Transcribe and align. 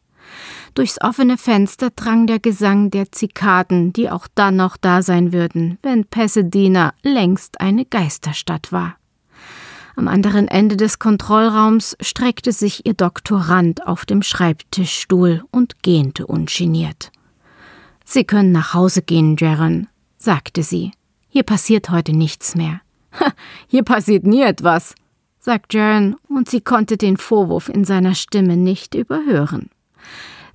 Durchs 0.74 1.00
offene 1.02 1.38
Fenster 1.38 1.92
drang 1.92 2.26
der 2.26 2.40
Gesang 2.40 2.90
der 2.90 3.12
Zikaden, 3.12 3.94
die 3.94 4.10
auch 4.10 4.28
dann 4.34 4.56
noch 4.56 4.76
da 4.76 5.04
sein 5.04 5.32
würden, 5.32 5.78
wenn 5.84 6.06
Pasadena 6.06 6.94
längst 7.04 7.62
eine 7.62 7.86
Geisterstadt 7.86 8.72
war. 8.72 8.96
Am 9.96 10.08
anderen 10.08 10.48
Ende 10.48 10.76
des 10.76 10.98
Kontrollraums 10.98 11.96
streckte 12.02 12.52
sich 12.52 12.88
ihr 12.88 12.96
Doktorand 12.96 13.86
auf 13.86 14.06
dem 14.06 14.24
Schreibtischstuhl 14.24 15.44
und 15.52 15.84
gähnte 15.84 16.26
ungeniert. 16.26 17.12
Sie 18.04 18.24
können 18.24 18.52
nach 18.52 18.74
Hause 18.74 19.04
gehen, 19.04 19.36
Jaron, 19.38 19.88
sagte 20.18 20.64
sie. 20.64 20.92
Hier 21.30 21.44
passiert 21.44 21.92
heute 21.92 22.14
nichts 22.14 22.56
mehr. 22.56 22.82
Hier 23.68 23.84
passiert 23.84 24.26
nie 24.26 24.42
etwas, 24.42 24.96
sagt 25.40 25.76
Jaron, 25.76 26.16
und 26.28 26.50
sie 26.50 26.62
konnte 26.62 26.98
den 26.98 27.18
Vorwurf 27.18 27.70
in 27.70 27.86
seiner 27.86 28.16
Stimme 28.16 28.58
nicht 28.58 28.96
überhören. 28.96 29.70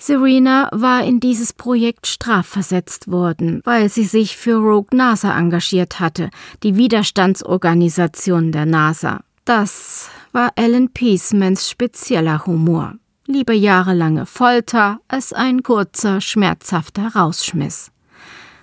Serena 0.00 0.68
war 0.72 1.02
in 1.04 1.18
dieses 1.18 1.52
Projekt 1.52 2.06
strafversetzt 2.06 3.10
worden, 3.10 3.60
weil 3.64 3.88
sie 3.88 4.04
sich 4.04 4.36
für 4.36 4.56
Rogue 4.56 4.96
NASA 4.96 5.36
engagiert 5.36 5.98
hatte, 5.98 6.30
die 6.62 6.76
Widerstandsorganisation 6.76 8.52
der 8.52 8.64
NASA. 8.64 9.20
Das 9.44 10.08
war 10.32 10.52
Alan 10.56 10.88
Peasemans 10.90 11.68
spezieller 11.68 12.46
Humor. 12.46 12.94
Lieber 13.26 13.52
jahrelange 13.52 14.24
Folter 14.24 15.00
als 15.08 15.32
ein 15.32 15.62
kurzer, 15.62 16.20
schmerzhafter 16.20 17.14
Rausschmiss. 17.14 17.90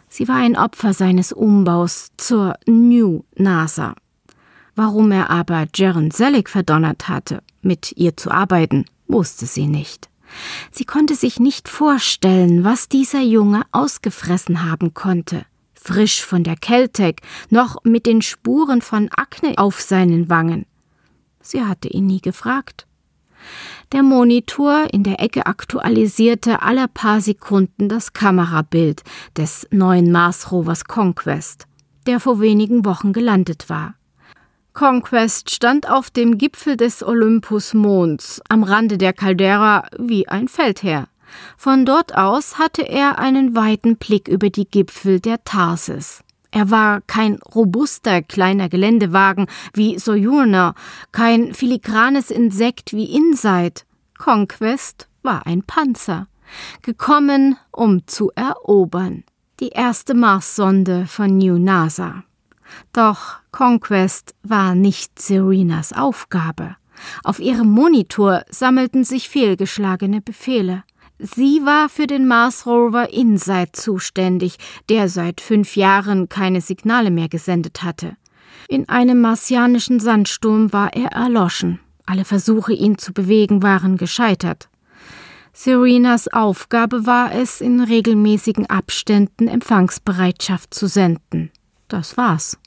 Sie 0.07 0.27
war 0.29 0.37
ein 0.37 0.55
Opfer 0.55 0.93
seines 0.93 1.33
Umbaus 1.33 2.11
zur 2.15 2.55
New 2.65 3.25
NASA. 3.35 3.93
Warum 4.75 5.11
er 5.11 5.29
aber 5.29 5.67
Jaren 5.75 6.11
Selig 6.11 6.49
verdonnert 6.49 7.09
hatte, 7.09 7.41
mit 7.61 7.91
ihr 7.97 8.15
zu 8.15 8.31
arbeiten, 8.31 8.85
wusste 9.07 9.45
sie 9.45 9.67
nicht. 9.67 10.09
Sie 10.71 10.85
konnte 10.85 11.15
sich 11.15 11.39
nicht 11.39 11.69
vorstellen, 11.69 12.63
was 12.63 12.89
dieser 12.89 13.21
Junge 13.21 13.63
ausgefressen 13.71 14.69
haben 14.69 14.93
konnte. 14.93 15.45
Frisch 15.73 16.23
von 16.23 16.43
der 16.43 16.55
Keltek, 16.55 17.21
noch 17.49 17.77
mit 17.83 18.05
den 18.05 18.21
Spuren 18.21 18.81
von 18.81 19.09
Akne 19.15 19.53
auf 19.57 19.81
seinen 19.81 20.29
Wangen. 20.29 20.65
Sie 21.41 21.63
hatte 21.63 21.89
ihn 21.89 22.07
nie 22.07 22.21
gefragt. 22.21 22.87
Der 23.91 24.01
Monitor 24.01 24.87
in 24.91 25.03
der 25.03 25.21
Ecke 25.21 25.45
aktualisierte 25.45 26.63
alle 26.63 26.87
paar 26.87 27.21
Sekunden 27.21 27.87
das 27.87 28.13
Kamerabild 28.13 29.03
des 29.37 29.67
neuen 29.71 30.11
Mars 30.11 30.51
Rovers 30.51 30.85
Conquest, 30.85 31.67
der 32.07 32.19
vor 32.19 32.39
wenigen 32.39 32.83
Wochen 32.83 33.13
gelandet 33.13 33.69
war. 33.69 33.93
Conquest 34.75 35.51
stand 35.51 35.89
auf 35.89 36.09
dem 36.09 36.37
Gipfel 36.37 36.75
des 36.75 37.01
Olympus-Monds 37.01 38.41
am 38.49 38.61
Rande 38.61 38.97
der 38.97 39.13
Caldera 39.13 39.87
wie 39.97 40.27
ein 40.27 40.49
Feldherr. 40.49 41.07
Von 41.55 41.85
dort 41.85 42.17
aus 42.17 42.59
hatte 42.59 42.81
er 42.81 43.17
einen 43.17 43.55
weiten 43.55 43.95
Blick 43.95 44.27
über 44.27 44.49
die 44.49 44.67
Gipfel 44.69 45.21
der 45.21 45.45
Tarsis. 45.45 46.25
Er 46.51 46.71
war 46.71 46.99
kein 46.99 47.35
robuster 47.55 48.21
kleiner 48.21 48.67
Geländewagen 48.67 49.47
wie 49.73 49.97
Sojourner, 49.97 50.75
kein 51.13 51.53
filigranes 51.53 52.29
Insekt 52.29 52.91
wie 52.91 53.15
Insight. 53.15 53.85
Conquest 54.17 55.07
war 55.23 55.47
ein 55.47 55.63
Panzer, 55.63 56.27
gekommen, 56.81 57.55
um 57.71 58.05
zu 58.07 58.29
erobern. 58.35 59.23
Die 59.61 59.69
erste 59.69 60.15
Marssonde 60.15 61.05
von 61.07 61.37
New 61.37 61.57
NASA. 61.57 62.24
Doch 62.93 63.37
Conquest 63.51 64.35
war 64.43 64.75
nicht 64.75 65.19
Serenas 65.19 65.93
Aufgabe. 65.93 66.75
Auf 67.23 67.39
ihrem 67.39 67.69
Monitor 67.69 68.43
sammelten 68.49 69.03
sich 69.03 69.29
fehlgeschlagene 69.29 70.21
Befehle. 70.21 70.83
Sie 71.17 71.61
war 71.63 71.87
für 71.87 72.07
den 72.07 72.27
Mars 72.27 72.65
Rover 72.65 73.13
Insight 73.13 73.75
zuständig, 73.75 74.57
der 74.89 75.07
seit 75.07 75.39
fünf 75.39 75.75
Jahren 75.75 76.27
keine 76.27 76.61
Signale 76.61 77.11
mehr 77.11 77.29
gesendet 77.29 77.83
hatte. 77.83 78.17
In 78.67 78.89
einem 78.89 79.21
martianischen 79.21 79.99
Sandsturm 79.99 80.73
war 80.73 80.93
er 80.93 81.11
erloschen. 81.11 81.79
Alle 82.05 82.25
Versuche, 82.25 82.73
ihn 82.73 82.97
zu 82.97 83.13
bewegen, 83.13 83.63
waren 83.63 83.97
gescheitert. 83.97 84.69
Serenas 85.53 86.27
Aufgabe 86.27 87.05
war 87.05 87.33
es, 87.33 87.61
in 87.61 87.79
regelmäßigen 87.79 88.69
Abständen 88.69 89.47
Empfangsbereitschaft 89.47 90.73
zu 90.73 90.87
senden. 90.87 91.51
Das 91.87 92.17
war's. 92.17 92.57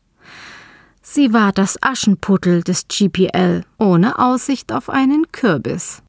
Sie 1.02 1.32
war 1.32 1.52
das 1.52 1.82
Aschenputtel 1.82 2.62
des 2.62 2.86
GPL, 2.88 3.64
ohne 3.78 4.18
Aussicht 4.18 4.72
auf 4.72 4.90
einen 4.90 5.32
Kürbis. 5.32 6.02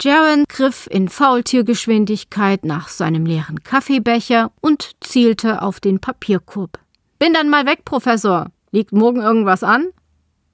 Jaron 0.00 0.44
griff 0.48 0.88
in 0.90 1.08
Faultiergeschwindigkeit 1.08 2.64
nach 2.64 2.88
seinem 2.88 3.26
leeren 3.26 3.62
Kaffeebecher 3.62 4.52
und 4.60 4.92
zielte 5.00 5.60
auf 5.60 5.80
den 5.80 5.98
Papierkorb. 5.98 6.78
Bin 7.18 7.34
dann 7.34 7.50
mal 7.50 7.66
weg, 7.66 7.84
Professor. 7.84 8.50
Liegt 8.70 8.92
morgen 8.92 9.20
irgendwas 9.20 9.62
an? 9.62 9.88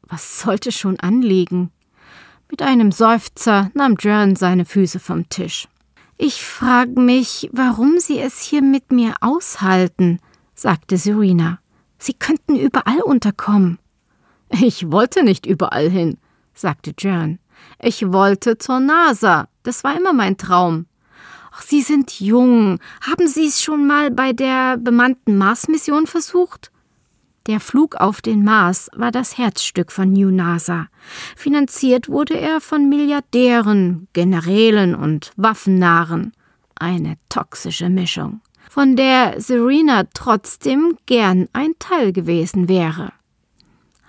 Was 0.02 0.40
sollte 0.40 0.72
schon 0.72 0.98
anliegen? 0.98 1.70
Mit 2.50 2.62
einem 2.62 2.92
Seufzer 2.92 3.70
nahm 3.74 3.96
Jaron 4.00 4.36
seine 4.36 4.64
Füße 4.64 4.98
vom 4.98 5.28
Tisch. 5.28 5.68
Ich 6.16 6.42
frage 6.44 7.00
mich, 7.00 7.50
warum 7.52 7.98
Sie 7.98 8.18
es 8.18 8.40
hier 8.40 8.62
mit 8.62 8.92
mir 8.92 9.14
aushalten, 9.20 10.20
sagte 10.54 10.96
Serena. 10.96 11.58
Sie 11.98 12.14
könnten 12.14 12.56
überall 12.56 13.00
unterkommen. 13.00 13.78
Ich 14.50 14.90
wollte 14.90 15.24
nicht 15.24 15.46
überall 15.46 15.88
hin, 15.90 16.18
sagte 16.54 16.94
Jern. 16.98 17.38
Ich 17.80 18.12
wollte 18.12 18.58
zur 18.58 18.80
NASA. 18.80 19.48
Das 19.62 19.84
war 19.84 19.96
immer 19.96 20.12
mein 20.12 20.36
Traum. 20.36 20.86
Ach, 21.52 21.62
Sie 21.62 21.82
sind 21.82 22.20
jung. 22.20 22.78
Haben 23.00 23.26
Sie 23.26 23.46
es 23.46 23.62
schon 23.62 23.86
mal 23.86 24.10
bei 24.10 24.32
der 24.32 24.76
bemannten 24.76 25.38
Mars-Mission 25.38 26.06
versucht? 26.06 26.70
Der 27.46 27.60
Flug 27.60 27.96
auf 27.96 28.22
den 28.22 28.42
Mars 28.42 28.90
war 28.94 29.10
das 29.10 29.36
Herzstück 29.36 29.92
von 29.92 30.12
New 30.12 30.30
NASA. 30.30 30.88
Finanziert 31.36 32.08
wurde 32.08 32.38
er 32.38 32.60
von 32.60 32.88
Milliardären, 32.88 34.08
Generälen 34.14 34.94
und 34.94 35.32
Waffennarren. 35.36 36.32
Eine 36.74 37.16
toxische 37.28 37.88
Mischung 37.88 38.40
von 38.74 38.96
der 38.96 39.40
Serena 39.40 40.02
trotzdem 40.14 40.96
gern 41.06 41.48
ein 41.52 41.74
Teil 41.78 42.12
gewesen 42.12 42.68
wäre. 42.68 43.12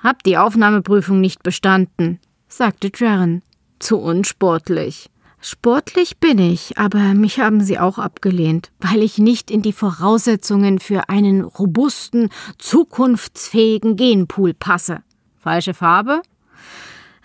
Hab 0.02 0.24
die 0.24 0.40
Aufnahmeprüfung 0.40 1.22
nicht 1.22 1.44
bestanden, 1.44 2.20
sagte 2.48 2.90
Jaren. 2.96 3.44
Zu 3.78 4.00
unsportlich. 4.00 5.12
Sportlich 5.40 6.18
bin 6.18 6.40
ich, 6.40 6.80
aber 6.80 7.14
mich 7.14 7.40
haben 7.40 7.62
sie 7.62 7.78
auch 7.78 8.00
abgelehnt, 8.00 8.72
weil 8.80 9.04
ich 9.04 9.20
nicht 9.20 9.52
in 9.52 9.62
die 9.62 9.72
Voraussetzungen 9.72 10.80
für 10.80 11.10
einen 11.10 11.44
robusten, 11.44 12.30
zukunftsfähigen 12.58 13.96
Genpool 13.96 14.56
passe. 14.56 15.04
Falsche 15.38 15.76
Farbe? 15.76 16.24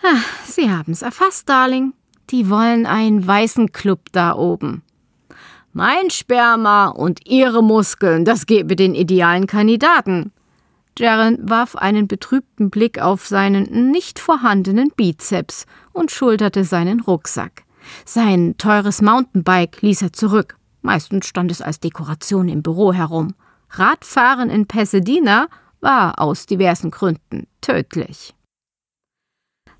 Ah, 0.02 0.20
Sie 0.44 0.70
haben's 0.70 1.00
erfasst, 1.00 1.48
Darling. 1.48 1.94
Die 2.28 2.50
wollen 2.50 2.84
einen 2.84 3.26
weißen 3.26 3.72
Club 3.72 4.12
da 4.12 4.34
oben. 4.34 4.82
Mein 5.72 6.10
Sperma 6.10 6.88
und 6.88 7.28
Ihre 7.28 7.62
Muskeln, 7.62 8.24
das 8.24 8.46
gebe 8.46 8.74
den 8.74 8.94
idealen 8.94 9.46
Kandidaten. 9.46 10.32
Jaren 10.98 11.38
warf 11.48 11.76
einen 11.76 12.08
betrübten 12.08 12.70
Blick 12.70 13.00
auf 13.00 13.26
seinen 13.26 13.90
nicht 13.92 14.18
vorhandenen 14.18 14.90
Bizeps 14.96 15.66
und 15.92 16.10
schulterte 16.10 16.64
seinen 16.64 17.00
Rucksack. 17.00 17.62
Sein 18.04 18.56
teures 18.58 19.00
Mountainbike 19.00 19.80
ließ 19.80 20.02
er 20.02 20.12
zurück. 20.12 20.58
Meistens 20.82 21.26
stand 21.26 21.50
es 21.50 21.62
als 21.62 21.78
Dekoration 21.78 22.48
im 22.48 22.62
Büro 22.62 22.92
herum. 22.92 23.34
Radfahren 23.70 24.50
in 24.50 24.66
Pasadena 24.66 25.46
war 25.80 26.18
aus 26.18 26.46
diversen 26.46 26.90
Gründen 26.90 27.46
tödlich. 27.60 28.34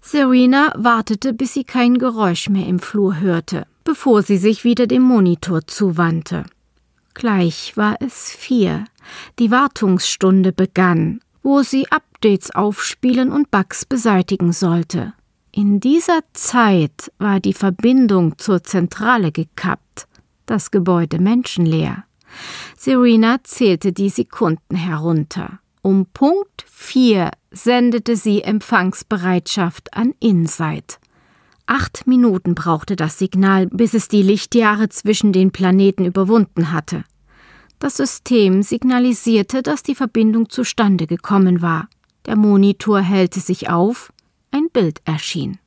Serena 0.01 0.73
wartete, 0.77 1.35
bis 1.35 1.53
sie 1.53 1.65
kein 1.65 1.99
Geräusch 1.99 2.49
mehr 2.49 2.67
im 2.67 2.79
Flur 2.79 3.21
hörte, 3.21 3.67
bevor 3.85 4.23
sie 4.23 4.37
sich 4.37 4.65
wieder 4.65 4.87
dem 4.87 5.03
Monitor 5.03 5.67
zuwandte. 5.67 6.45
Gleich 7.15 7.77
war 7.77 7.97
es 8.01 8.31
vier. 8.31 8.85
Die 9.39 9.51
Wartungsstunde 9.51 10.53
begann, 10.53 11.21
wo 11.43 11.63
sie 11.63 11.91
Updates 11.91 12.55
aufspielen 12.55 13.33
und 13.33 13.51
Bugs 13.51 13.85
beseitigen 13.85 14.53
sollte. 14.53 15.15
In 15.53 15.81
dieser 15.81 16.21
Zeit 16.33 17.11
war 17.19 17.41
die 17.41 17.55
Verbindung 17.55 18.39
zur 18.39 18.63
Zentrale 18.63 19.33
gekappt, 19.33 20.07
das 20.47 20.71
Gebäude 20.71 21.19
menschenleer. 21.19 22.05
Serena 22.77 23.39
zählte 23.43 23.93
die 23.93 24.11
Sekunden 24.11 24.77
herunter. 24.77 25.59
Um 25.83 26.07
Punkt 26.07 26.65
vier 26.69 27.31
sendete 27.51 28.15
sie 28.15 28.43
Empfangsbereitschaft 28.43 29.95
an 29.95 30.15
Insight. 30.21 31.01
Acht 31.73 32.09
Minuten 32.09 32.57
brauchte 32.57 32.97
das 32.97 33.17
Signal, 33.17 33.69
bis 33.69 33.95
es 33.95 34.09
die 34.09 34.25
Lichtjahre 34.25 34.89
zwischen 34.89 35.33
den 35.33 35.53
Planeten 35.53 36.05
überwunden 36.05 36.73
hatte. 36.73 37.05
Das 37.79 37.97
System 37.97 38.65
signalisierte, 38.65 39.63
dass 39.63 39.85
die 39.85 39.95
Verbindung 39.95 40.49
zustande 40.49 41.07
gekommen 41.07 41.63
war. 41.63 41.89
Der 42.27 42.35
Monitor 42.35 42.99
hellte 42.99 43.39
sich 43.39 43.71
auf, 43.71 44.13
ein 44.51 44.69
Bild 44.73 45.01
erschien. 45.05 45.61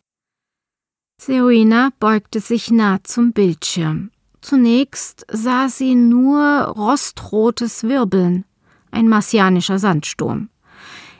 Serena 1.22 1.92
beugte 2.02 2.42
sich 2.42 2.70
nah 2.70 3.02
zum 3.06 3.32
Bildschirm. 3.32 4.12
Zunächst 4.42 5.26
sah 5.32 5.70
sie 5.70 5.96
nur 5.96 6.42
rostrotes 6.76 7.84
Wirbeln, 7.84 8.44
ein 8.92 9.08
martianischer 9.08 9.80
Sandsturm. 9.80 10.50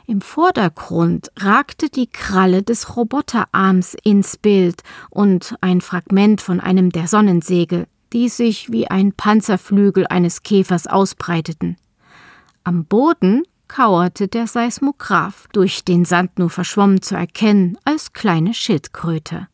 Im 0.06 0.20
Vordergrund 0.20 1.30
ragte 1.38 1.88
die 1.88 2.06
Kralle 2.06 2.62
des 2.62 2.94
Roboterarms 2.94 3.96
ins 4.02 4.36
Bild 4.36 4.82
und 5.08 5.54
ein 5.62 5.80
Fragment 5.80 6.42
von 6.42 6.60
einem 6.60 6.90
der 6.90 7.08
Sonnensegel, 7.08 7.86
die 8.12 8.28
sich 8.28 8.70
wie 8.70 8.86
ein 8.86 9.12
Panzerflügel 9.12 10.06
eines 10.06 10.42
Käfers 10.42 10.86
ausbreiteten. 10.86 11.76
Am 12.64 12.84
Boden 12.84 13.44
kauerte 13.66 14.28
der 14.28 14.46
Seismograph, 14.46 15.48
durch 15.52 15.84
den 15.84 16.04
Sand 16.04 16.38
nur 16.38 16.50
verschwommen 16.50 17.00
zu 17.00 17.14
erkennen, 17.14 17.78
als 17.84 18.12
kleine 18.12 18.52
Schildkröte. 18.52 19.48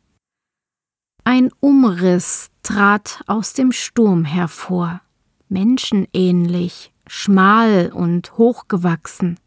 Ein 1.23 1.49
Umriss 1.61 2.49
trat 2.61 3.21
aus 3.25 3.53
dem 3.53 3.71
Sturm 3.71 4.25
hervor, 4.25 5.01
menschenähnlich, 5.47 6.91
schmal 7.07 7.91
und 7.93 8.37
hochgewachsen. 8.37 9.39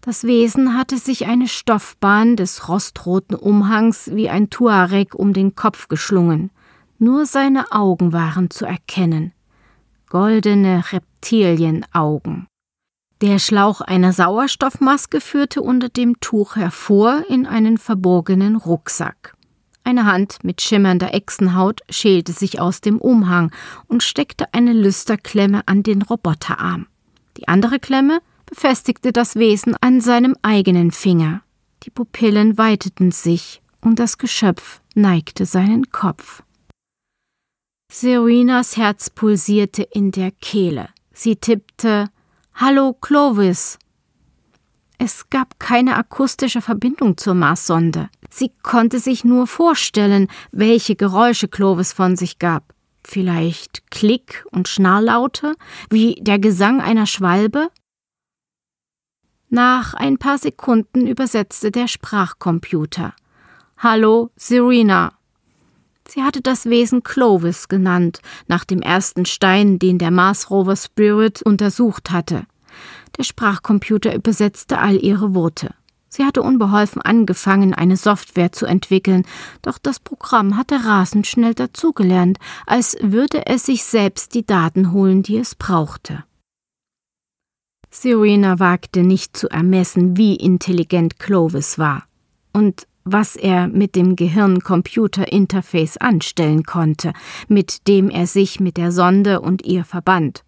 Das 0.00 0.24
Wesen 0.24 0.76
hatte 0.76 0.98
sich 0.98 1.26
eine 1.26 1.48
Stoffbahn 1.48 2.36
des 2.36 2.68
rostroten 2.68 3.36
Umhangs 3.36 4.10
wie 4.12 4.28
ein 4.28 4.50
Tuareg 4.50 5.14
um 5.14 5.32
den 5.32 5.54
Kopf 5.54 5.88
geschlungen. 5.88 6.50
Nur 6.98 7.26
seine 7.26 7.72
Augen 7.72 8.12
waren 8.12 8.50
zu 8.50 8.66
erkennen. 8.66 9.32
Goldene 10.08 10.84
Reptilienaugen. 10.92 12.46
Der 13.20 13.38
Schlauch 13.38 13.80
einer 13.80 14.12
Sauerstoffmaske 14.12 15.20
führte 15.20 15.62
unter 15.62 15.88
dem 15.88 16.20
Tuch 16.20 16.56
hervor 16.56 17.22
in 17.28 17.46
einen 17.46 17.78
verborgenen 17.78 18.56
Rucksack. 18.56 19.34
Eine 19.82 20.06
Hand 20.06 20.38
mit 20.42 20.62
schimmernder 20.62 21.14
Echsenhaut 21.14 21.80
schälte 21.90 22.32
sich 22.32 22.60
aus 22.60 22.80
dem 22.80 22.98
Umhang 22.98 23.50
und 23.86 24.02
steckte 24.02 24.52
eine 24.52 24.72
Lüsterklemme 24.72 25.62
an 25.66 25.82
den 25.82 26.02
Roboterarm. 26.02 26.86
Die 27.36 27.48
andere 27.48 27.78
Klemme 27.78 28.20
befestigte 28.54 29.12
das 29.12 29.34
Wesen 29.34 29.74
an 29.80 30.00
seinem 30.00 30.36
eigenen 30.42 30.92
Finger. 30.92 31.42
Die 31.82 31.90
Pupillen 31.90 32.56
weiteten 32.56 33.10
sich 33.10 33.60
und 33.80 33.98
das 33.98 34.16
Geschöpf 34.16 34.80
neigte 34.94 35.44
seinen 35.44 35.90
Kopf. 35.90 36.42
Serenas 37.90 38.76
Herz 38.76 39.10
pulsierte 39.10 39.82
in 39.82 40.12
der 40.12 40.30
Kehle. 40.30 40.88
Sie 41.12 41.34
tippte 41.34 42.08
Hallo 42.54 42.92
Clovis. 42.92 43.78
Es 44.98 45.28
gab 45.30 45.58
keine 45.58 45.96
akustische 45.96 46.60
Verbindung 46.60 47.16
zur 47.16 47.34
Marssonde. 47.34 48.08
Sie 48.30 48.52
konnte 48.62 49.00
sich 49.00 49.24
nur 49.24 49.48
vorstellen, 49.48 50.28
welche 50.52 50.94
Geräusche 50.94 51.48
Clovis 51.48 51.92
von 51.92 52.14
sich 52.14 52.38
gab. 52.38 52.72
Vielleicht 53.02 53.90
Klick 53.90 54.46
und 54.52 54.68
Schnarrlaute, 54.68 55.54
wie 55.90 56.14
der 56.20 56.38
Gesang 56.38 56.80
einer 56.80 57.06
Schwalbe? 57.06 57.68
Nach 59.54 59.94
ein 59.94 60.18
paar 60.18 60.36
Sekunden 60.36 61.06
übersetzte 61.06 61.70
der 61.70 61.86
Sprachcomputer. 61.86 63.14
Hallo, 63.78 64.32
Serena. 64.34 65.12
Sie 66.08 66.24
hatte 66.24 66.40
das 66.40 66.66
Wesen 66.66 67.04
Clovis 67.04 67.68
genannt, 67.68 68.18
nach 68.48 68.64
dem 68.64 68.82
ersten 68.82 69.26
Stein, 69.26 69.78
den 69.78 69.98
der 69.98 70.10
Mars 70.10 70.50
Rover 70.50 70.74
Spirit 70.74 71.40
untersucht 71.40 72.10
hatte. 72.10 72.46
Der 73.16 73.22
Sprachcomputer 73.22 74.12
übersetzte 74.16 74.78
all 74.78 74.96
ihre 74.96 75.36
Worte. 75.36 75.72
Sie 76.08 76.24
hatte 76.24 76.42
unbeholfen 76.42 77.00
angefangen, 77.00 77.74
eine 77.74 77.96
Software 77.96 78.50
zu 78.50 78.66
entwickeln, 78.66 79.24
doch 79.62 79.78
das 79.78 80.00
Programm 80.00 80.56
hatte 80.56 80.84
rasend 80.84 81.28
schnell 81.28 81.54
dazugelernt, 81.54 82.38
als 82.66 82.96
würde 83.00 83.46
es 83.46 83.66
sich 83.66 83.84
selbst 83.84 84.34
die 84.34 84.44
Daten 84.44 84.90
holen, 84.90 85.22
die 85.22 85.36
es 85.36 85.54
brauchte. 85.54 86.24
Serena 87.94 88.58
wagte 88.58 89.04
nicht 89.04 89.36
zu 89.36 89.48
ermessen, 89.48 90.16
wie 90.16 90.34
intelligent 90.34 91.20
Clovis 91.20 91.78
war. 91.78 92.04
Und 92.52 92.88
was 93.04 93.36
er 93.36 93.68
mit 93.68 93.94
dem 93.94 94.16
Gehirn-Computer-Interface 94.16 95.98
anstellen 95.98 96.64
konnte, 96.64 97.12
mit 97.48 97.86
dem 97.86 98.10
er 98.10 98.26
sich 98.26 98.58
mit 98.58 98.78
der 98.78 98.90
Sonde 98.90 99.40
und 99.40 99.64
ihr 99.64 99.84
verband. 99.84 100.42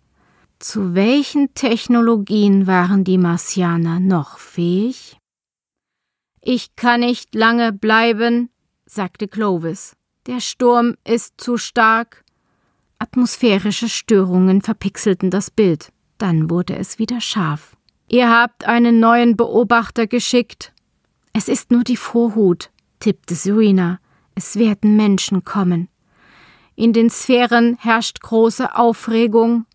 Zu 0.58 0.94
welchen 0.94 1.54
Technologien 1.54 2.66
waren 2.66 3.04
die 3.04 3.18
Marsianer 3.18 4.00
noch 4.00 4.38
fähig? 4.38 5.16
Ich 6.40 6.74
kann 6.74 7.00
nicht 7.00 7.34
lange 7.34 7.72
bleiben, 7.72 8.50
sagte 8.86 9.28
Clovis. 9.28 9.94
Der 10.26 10.40
Sturm 10.40 10.96
ist 11.06 11.34
zu 11.36 11.58
stark. 11.58 12.24
Atmosphärische 12.98 13.88
Störungen 13.88 14.62
verpixelten 14.62 15.30
das 15.30 15.50
Bild. 15.50 15.92
Dann 16.18 16.50
wurde 16.50 16.76
es 16.76 16.98
wieder 16.98 17.20
scharf. 17.20 17.76
Ihr 18.08 18.30
habt 18.30 18.66
einen 18.66 19.00
neuen 19.00 19.36
Beobachter 19.36 20.06
geschickt, 20.06 20.72
es 21.38 21.48
ist 21.48 21.70
nur 21.70 21.84
die 21.84 21.98
Vorhut, 21.98 22.70
tippte 22.98 23.34
Serena. 23.34 23.98
Es 24.34 24.56
werden 24.56 24.96
Menschen 24.96 25.44
kommen. 25.44 25.90
In 26.76 26.94
den 26.94 27.10
Sphären 27.10 27.76
herrscht 27.78 28.22
große 28.22 28.74
Aufregung. 28.74 29.66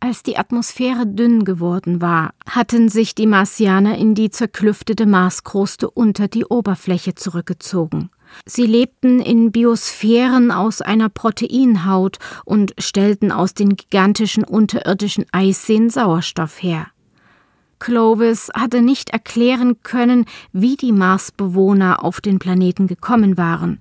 Als 0.00 0.22
die 0.22 0.38
Atmosphäre 0.38 1.06
dünn 1.06 1.44
geworden 1.44 2.00
war, 2.00 2.32
hatten 2.48 2.88
sich 2.88 3.14
die 3.14 3.26
Marsianer 3.26 3.98
in 3.98 4.14
die 4.14 4.30
zerklüftete 4.30 5.04
Marskruste 5.04 5.90
unter 5.90 6.28
die 6.28 6.46
Oberfläche 6.46 7.14
zurückgezogen. 7.14 8.08
Sie 8.46 8.66
lebten 8.66 9.20
in 9.20 9.52
Biosphären 9.52 10.50
aus 10.50 10.80
einer 10.80 11.08
Proteinhaut 11.08 12.18
und 12.44 12.74
stellten 12.78 13.32
aus 13.32 13.54
den 13.54 13.76
gigantischen 13.76 14.44
unterirdischen 14.44 15.26
Eisseen 15.32 15.90
Sauerstoff 15.90 16.62
her. 16.62 16.88
Clovis 17.78 18.50
hatte 18.54 18.82
nicht 18.82 19.10
erklären 19.10 19.82
können, 19.82 20.26
wie 20.52 20.76
die 20.76 20.92
Marsbewohner 20.92 22.04
auf 22.04 22.20
den 22.20 22.38
Planeten 22.38 22.86
gekommen 22.86 23.36
waren. 23.36 23.80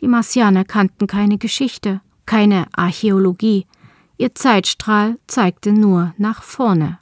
Die 0.00 0.08
Marsianer 0.08 0.64
kannten 0.64 1.06
keine 1.06 1.38
Geschichte, 1.38 2.02
keine 2.26 2.66
Archäologie. 2.72 3.66
Ihr 4.18 4.34
Zeitstrahl 4.34 5.18
zeigte 5.26 5.72
nur 5.72 6.14
nach 6.18 6.42
vorne. 6.42 6.98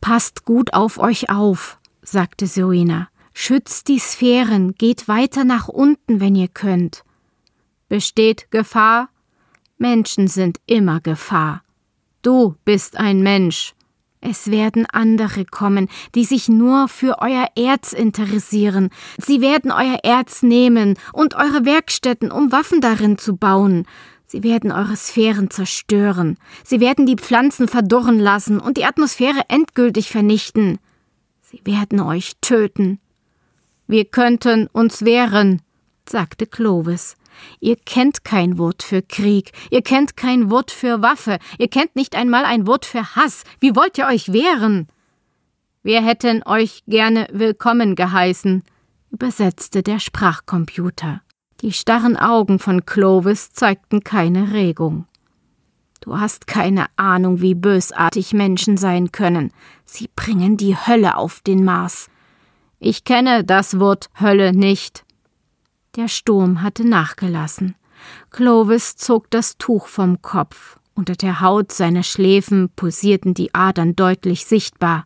Passt 0.00 0.44
gut 0.44 0.72
auf 0.72 0.98
euch 0.98 1.30
auf, 1.30 1.78
sagte 2.02 2.46
Serena. 2.46 3.09
Schützt 3.32 3.88
die 3.88 3.98
Sphären, 3.98 4.74
geht 4.74 5.08
weiter 5.08 5.44
nach 5.44 5.68
unten, 5.68 6.20
wenn 6.20 6.34
ihr 6.34 6.48
könnt. 6.48 7.04
Besteht 7.88 8.50
Gefahr? 8.50 9.08
Menschen 9.78 10.28
sind 10.28 10.58
immer 10.66 11.00
Gefahr. 11.00 11.62
Du 12.22 12.54
bist 12.64 12.96
ein 12.98 13.22
Mensch, 13.22 13.74
Es 14.22 14.50
werden 14.50 14.84
andere 14.84 15.46
kommen, 15.46 15.88
die 16.14 16.24
sich 16.24 16.48
nur 16.48 16.88
für 16.88 17.20
euer 17.20 17.46
Erz 17.56 17.94
interessieren. 17.94 18.90
Sie 19.16 19.40
werden 19.40 19.72
euer 19.72 20.00
Erz 20.02 20.42
nehmen 20.42 20.98
und 21.14 21.34
eure 21.34 21.64
Werkstätten, 21.64 22.30
um 22.30 22.52
Waffen 22.52 22.82
darin 22.82 23.16
zu 23.16 23.36
bauen. 23.36 23.86
Sie 24.26 24.42
werden 24.42 24.72
eure 24.72 24.96
Sphären 24.96 25.50
zerstören. 25.50 26.36
Sie 26.64 26.80
werden 26.80 27.06
die 27.06 27.16
Pflanzen 27.16 27.66
verdorren 27.66 28.18
lassen 28.18 28.60
und 28.60 28.76
die 28.76 28.84
Atmosphäre 28.84 29.40
endgültig 29.48 30.10
vernichten. 30.10 30.78
Sie 31.40 31.62
werden 31.64 31.98
euch 32.00 32.34
töten. 32.42 33.00
Wir 33.90 34.04
könnten 34.04 34.68
uns 34.68 35.04
wehren, 35.04 35.62
sagte 36.08 36.46
Clovis. 36.46 37.16
Ihr 37.58 37.74
kennt 37.74 38.22
kein 38.22 38.56
Wort 38.56 38.84
für 38.84 39.02
Krieg, 39.02 39.50
ihr 39.68 39.82
kennt 39.82 40.16
kein 40.16 40.48
Wort 40.48 40.70
für 40.70 41.02
Waffe, 41.02 41.40
ihr 41.58 41.66
kennt 41.66 41.96
nicht 41.96 42.14
einmal 42.14 42.44
ein 42.44 42.68
Wort 42.68 42.84
für 42.86 43.16
Hass. 43.16 43.42
Wie 43.58 43.74
wollt 43.74 43.98
ihr 43.98 44.06
euch 44.06 44.32
wehren? 44.32 44.86
Wir 45.82 46.04
hätten 46.04 46.44
euch 46.46 46.84
gerne 46.86 47.26
willkommen 47.32 47.96
geheißen, 47.96 48.62
übersetzte 49.10 49.82
der 49.82 49.98
Sprachcomputer. 49.98 51.22
Die 51.60 51.72
starren 51.72 52.16
Augen 52.16 52.60
von 52.60 52.86
Clovis 52.86 53.50
zeigten 53.50 54.04
keine 54.04 54.52
Regung. 54.52 55.06
Du 56.00 56.20
hast 56.20 56.46
keine 56.46 56.86
Ahnung, 56.94 57.40
wie 57.40 57.56
bösartig 57.56 58.34
Menschen 58.34 58.76
sein 58.76 59.10
können. 59.10 59.50
Sie 59.84 60.08
bringen 60.14 60.56
die 60.56 60.76
Hölle 60.76 61.16
auf 61.16 61.40
den 61.40 61.64
Mars. 61.64 62.08
Ich 62.82 63.04
kenne 63.04 63.44
das 63.44 63.78
Wort 63.78 64.08
Hölle 64.18 64.54
nicht. 64.54 65.04
Der 65.96 66.08
Sturm 66.08 66.62
hatte 66.62 66.88
nachgelassen. 66.88 67.74
Clovis 68.30 68.96
zog 68.96 69.30
das 69.30 69.58
Tuch 69.58 69.86
vom 69.86 70.22
Kopf. 70.22 70.78
Unter 70.94 71.14
der 71.14 71.42
Haut 71.42 71.72
seiner 71.72 72.02
Schläfen 72.02 72.70
pulsierten 72.74 73.34
die 73.34 73.54
Adern 73.54 73.96
deutlich 73.96 74.46
sichtbar. 74.46 75.04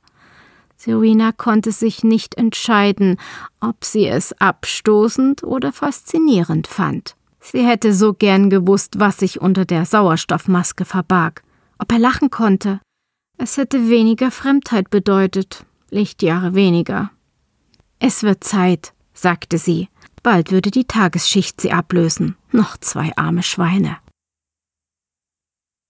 Serena 0.77 1.33
konnte 1.33 1.73
sich 1.73 2.05
nicht 2.05 2.37
entscheiden, 2.37 3.17
ob 3.61 3.85
sie 3.85 4.07
es 4.07 4.33
abstoßend 4.41 5.43
oder 5.43 5.73
faszinierend 5.73 6.69
fand. 6.69 7.17
Sie 7.41 7.67
hätte 7.67 7.93
so 7.93 8.15
gern 8.15 8.51
gewusst, 8.51 9.01
was 9.01 9.19
sich 9.19 9.41
unter 9.41 9.65
der 9.65 9.85
Sauerstoffmaske 9.85 10.85
verbarg. 10.85 11.43
Ob 11.79 11.91
er 11.91 11.99
lachen 11.99 12.31
konnte. 12.31 12.81
Es 13.37 13.57
hätte 13.57 13.89
weniger 13.89 14.31
Fremdheit 14.31 14.91
bedeutet, 14.91 15.67
Lichtjahre 15.91 16.55
weniger. 16.55 17.11
Es 18.07 18.23
wird 18.23 18.45
Zeit, 18.45 18.93
sagte 19.15 19.57
sie. 19.57 19.89
Bald 20.23 20.51
würde 20.51 20.71
die 20.71 20.85
Tagesschicht 20.85 21.59
sie 21.59 21.73
ablösen. 21.73 22.37
Noch 22.53 22.77
zwei 22.77 23.17
arme 23.17 23.43
Schweine. 23.43 23.97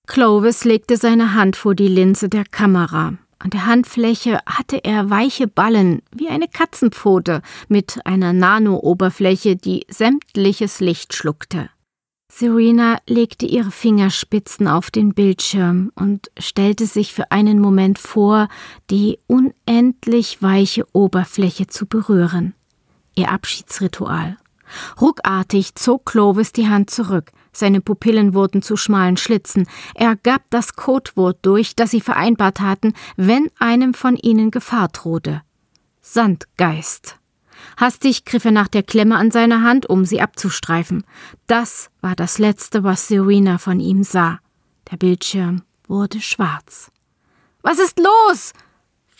Clovis 0.07 0.63
legte 0.63 0.97
seine 0.97 1.35
Hand 1.35 1.57
vor 1.57 1.75
die 1.75 1.89
Linse 1.89 2.29
der 2.29 2.45
Kamera. 2.45 3.15
An 3.41 3.51
der 3.51 3.67
Handfläche 3.67 4.39
hatte 4.47 4.85
er 4.85 5.11
weiche 5.11 5.49
Ballen 5.49 6.03
wie 6.13 6.29
eine 6.29 6.47
Katzenpfote 6.47 7.43
mit 7.67 7.99
einer 8.07 8.33
Nano-Oberfläche, 8.33 9.57
die 9.57 9.85
sämtliches 9.89 10.79
Licht 10.79 11.15
schluckte. 11.15 11.69
Serena 12.37 12.99
legte 13.07 13.47
ihre 13.47 13.71
Fingerspitzen 13.71 14.67
auf 14.67 14.91
den 14.91 15.15
Bildschirm 15.15 15.93
und 15.95 16.31
stellte 16.37 16.87
sich 16.87 17.13
für 17.13 17.31
einen 17.31 17.61
Moment 17.61 17.99
vor, 17.99 18.49
die 18.91 19.21
unendlich 19.29 20.43
weiche 20.43 20.85
Oberfläche 20.93 21.69
zu 21.69 21.87
berühren 21.87 22.55
ihr 23.17 23.31
Abschiedsritual. 23.31 24.37
Ruckartig 25.01 25.75
zog 25.75 26.07
Clovis 26.07 26.53
die 26.53 26.69
Hand 26.69 26.91
zurück. 26.91 27.31
Seine 27.53 27.81
Pupillen 27.81 28.35
wurden 28.35 28.63
zu 28.63 28.77
schmalen 28.77 29.17
Schlitzen. 29.17 29.69
Er 29.95 30.17
gab 30.17 30.43
das 30.51 30.75
Codewort 30.75 31.39
durch, 31.43 31.77
das 31.77 31.93
sie 31.93 32.01
vereinbart 32.01 32.61
hatten, 32.61 32.95
wenn 33.17 33.51
einem 33.59 33.95
von 33.95 34.17
ihnen 34.17 34.51
Gefahr 34.51 34.89
drohte. 34.89 35.43
Sandgeist. 36.01 37.19
Hastig 37.77 38.25
griff 38.25 38.45
er 38.45 38.51
nach 38.51 38.69
der 38.69 38.83
Klemme 38.83 39.17
an 39.17 39.31
seiner 39.31 39.63
Hand, 39.63 39.87
um 39.87 40.05
sie 40.05 40.21
abzustreifen. 40.21 41.05
Das 41.47 41.91
war 42.01 42.15
das 42.15 42.39
Letzte, 42.39 42.85
was 42.85 43.09
Serena 43.09 43.59
von 43.59 43.81
ihm 43.81 44.03
sah. 44.03 44.39
Der 44.91 44.97
Bildschirm 44.97 45.63
wurde 45.89 46.21
schwarz. 46.21 46.91
Was 47.63 47.79
ist 47.79 47.99
los? 47.99 48.53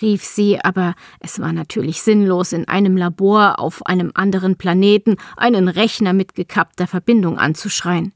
rief 0.03 0.25
sie, 0.25 0.61
aber 0.61 0.95
es 1.21 1.41
war 1.41 1.53
natürlich 1.53 2.03
sinnlos, 2.03 2.53
in 2.53 2.69
einem 2.69 2.97
Labor 2.97 3.59
auf 3.59 3.87
einem 3.87 4.11
anderen 4.15 4.57
Planeten 4.57 5.17
einen 5.37 5.69
Rechner 5.69 6.13
mit 6.13 6.35
gekappter 6.35 6.87
Verbindung 6.87 7.39
anzuschreien. 7.39 8.13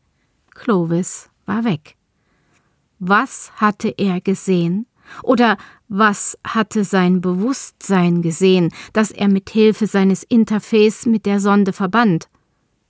Clovis 0.55 1.31
war 1.47 1.65
weg. 1.65 1.97
Was 2.99 3.53
hatte 3.57 3.95
er 3.97 4.21
gesehen? 4.21 4.87
Oder 5.23 5.57
was 5.89 6.39
hatte 6.45 6.85
sein 6.85 7.21
Bewusstsein 7.21 8.23
gesehen, 8.23 8.73
das 8.93 9.11
er 9.11 9.29
mit 9.29 9.51
Hilfe 9.51 9.87
seines 9.87 10.23
Interface 10.23 11.07
mit 11.07 11.27
der 11.27 11.41
Sonde 11.41 11.73
verband? 11.73 12.29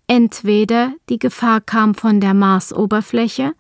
Entweder 0.06 0.92
die 1.08 1.18
Gefahr 1.18 1.60
kam 1.60 1.94
von 1.94 2.20
der 2.20 2.34
Marsoberfläche 2.34 3.52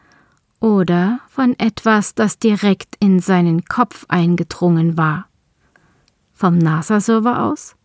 oder 0.60 1.20
von 1.28 1.58
etwas, 1.58 2.14
das 2.14 2.38
direkt 2.38 2.96
in 3.00 3.20
seinen 3.20 3.64
Kopf 3.66 4.06
eingedrungen 4.08 4.96
war. 4.96 5.28
Vom 6.32 6.58
NASA-Server 6.58 7.44
aus? 7.44 7.76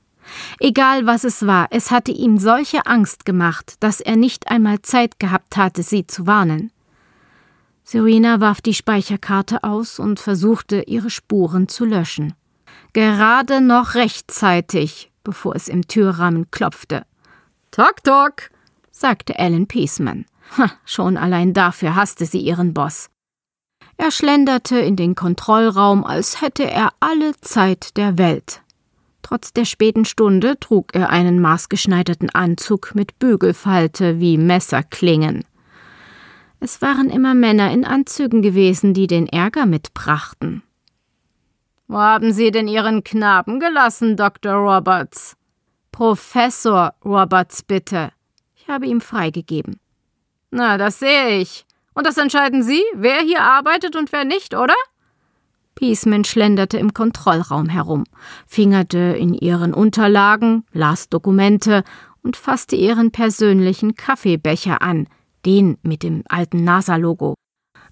Egal 0.59 1.05
was 1.05 1.23
es 1.23 1.45
war, 1.45 1.67
es 1.71 1.91
hatte 1.91 2.11
ihm 2.11 2.37
solche 2.37 2.85
Angst 2.85 3.25
gemacht, 3.25 3.75
dass 3.79 3.99
er 3.99 4.15
nicht 4.15 4.47
einmal 4.47 4.81
Zeit 4.81 5.19
gehabt 5.19 5.57
hatte, 5.57 5.83
sie 5.83 6.07
zu 6.07 6.25
warnen. 6.25 6.71
Serena 7.83 8.39
warf 8.39 8.61
die 8.61 8.73
Speicherkarte 8.73 9.63
aus 9.63 9.99
und 9.99 10.19
versuchte, 10.19 10.83
ihre 10.83 11.09
Spuren 11.09 11.67
zu 11.67 11.85
löschen. 11.85 12.33
Gerade 12.93 13.61
noch 13.61 13.95
rechtzeitig, 13.95 15.11
bevor 15.23 15.55
es 15.55 15.67
im 15.67 15.87
Türrahmen 15.87 16.49
klopfte. 16.51 17.05
Tok, 17.71 18.03
tok, 18.03 18.49
sagte 18.91 19.37
Alan 19.37 19.67
Peaceman. 19.67 20.25
Ha, 20.57 20.71
schon 20.85 21.17
allein 21.17 21.53
dafür 21.53 21.95
hasste 21.95 22.25
sie 22.25 22.39
ihren 22.39 22.73
Boss. 22.73 23.09
Er 23.97 24.11
schlenderte 24.11 24.79
in 24.79 24.95
den 24.95 25.15
Kontrollraum, 25.15 26.03
als 26.03 26.41
hätte 26.41 26.69
er 26.69 26.93
alle 26.99 27.35
Zeit 27.41 27.97
der 27.97 28.17
Welt. 28.17 28.61
Trotz 29.21 29.53
der 29.53 29.65
späten 29.65 30.05
Stunde 30.05 30.59
trug 30.59 30.93
er 30.93 31.09
einen 31.09 31.39
maßgeschneiderten 31.39 32.29
Anzug 32.31 32.93
mit 32.93 33.17
Bügelfalte 33.19 34.19
wie 34.19 34.37
Messerklingen. 34.37 35.45
Es 36.63 36.81
waren 36.81 37.09
immer 37.09 37.33
Männer 37.33 37.73
in 37.73 37.83
Anzügen 37.83 38.41
gewesen, 38.41 38.93
die 38.93 39.05
den 39.05 39.27
Ärger 39.27 39.65
mitbrachten. 39.65 40.63
Wo 41.89 41.97
haben 41.97 42.31
Sie 42.31 42.51
denn 42.51 42.69
Ihren 42.69 43.03
Knaben 43.03 43.59
gelassen, 43.59 44.15
Dr. 44.15 44.53
Roberts? 44.53 45.35
Professor 45.91 46.93
Roberts, 47.03 47.63
bitte. 47.63 48.13
Ich 48.55 48.69
habe 48.69 48.85
ihm 48.85 49.01
freigegeben. 49.01 49.77
Na, 50.51 50.77
das 50.77 50.99
sehe 50.99 51.39
ich. 51.39 51.65
Und 51.95 52.07
das 52.07 52.17
entscheiden 52.17 52.63
Sie, 52.63 52.81
wer 52.93 53.19
hier 53.19 53.41
arbeitet 53.41 53.97
und 53.97 54.13
wer 54.13 54.23
nicht, 54.23 54.55
oder? 54.55 54.75
Peaceman 55.75 56.23
schlenderte 56.23 56.77
im 56.77 56.93
Kontrollraum 56.93 57.67
herum, 57.67 58.05
fingerte 58.47 58.99
in 58.99 59.33
ihren 59.33 59.73
Unterlagen, 59.73 60.63
las 60.71 61.09
Dokumente 61.09 61.83
und 62.21 62.37
fasste 62.37 62.77
ihren 62.77 63.11
persönlichen 63.11 63.95
Kaffeebecher 63.95 64.81
an, 64.81 65.09
den 65.45 65.77
mit 65.83 66.03
dem 66.03 66.23
alten 66.27 66.63
NASA-Logo. 66.63 67.35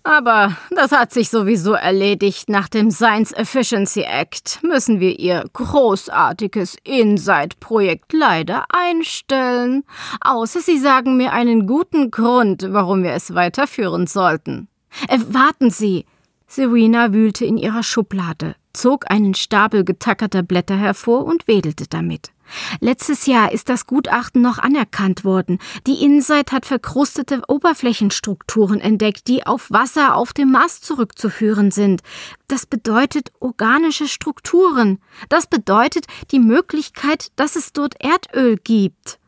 Aber 0.03 0.57
das 0.71 0.91
hat 0.91 1.13
sich 1.13 1.29
sowieso 1.29 1.73
erledigt. 1.73 2.49
Nach 2.49 2.67
dem 2.67 2.89
Science 2.89 3.31
Efficiency 3.33 4.01
Act 4.01 4.59
müssen 4.63 4.99
wir 4.99 5.19
Ihr 5.19 5.43
großartiges 5.53 6.77
Insight-Projekt 6.83 8.11
leider 8.13 8.65
einstellen. 8.69 9.83
Außer 10.21 10.61
Sie 10.61 10.79
sagen 10.79 11.17
mir 11.17 11.33
einen 11.33 11.67
guten 11.67 12.09
Grund, 12.09 12.65
warum 12.69 13.03
wir 13.03 13.13
es 13.13 13.35
weiterführen 13.35 14.07
sollten. 14.07 14.67
Äh, 15.07 15.19
warten 15.29 15.69
Sie! 15.69 16.05
Serena 16.47 17.13
wühlte 17.13 17.45
in 17.45 17.57
ihrer 17.57 17.81
Schublade, 17.81 18.55
zog 18.73 19.09
einen 19.09 19.35
Stapel 19.35 19.85
getackerter 19.85 20.43
Blätter 20.43 20.75
hervor 20.75 21.23
und 21.23 21.47
wedelte 21.47 21.85
damit. 21.87 22.31
Letztes 22.79 23.25
Jahr 23.25 23.51
ist 23.51 23.69
das 23.69 23.85
Gutachten 23.85 24.41
noch 24.41 24.57
anerkannt 24.57 25.23
worden. 25.23 25.59
Die 25.87 26.03
Insight 26.03 26.51
hat 26.51 26.65
verkrustete 26.65 27.41
Oberflächenstrukturen 27.47 28.81
entdeckt, 28.81 29.27
die 29.27 29.45
auf 29.45 29.71
Wasser 29.71 30.15
auf 30.15 30.33
dem 30.33 30.51
Mars 30.51 30.81
zurückzuführen 30.81 31.71
sind. 31.71 32.01
Das 32.47 32.65
bedeutet 32.65 33.31
organische 33.39 34.07
Strukturen. 34.07 34.99
Das 35.29 35.47
bedeutet 35.47 36.05
die 36.31 36.39
Möglichkeit, 36.39 37.31
dass 37.35 37.55
es 37.55 37.73
dort 37.73 37.95
Erdöl 37.99 38.57
gibt. 38.57 39.19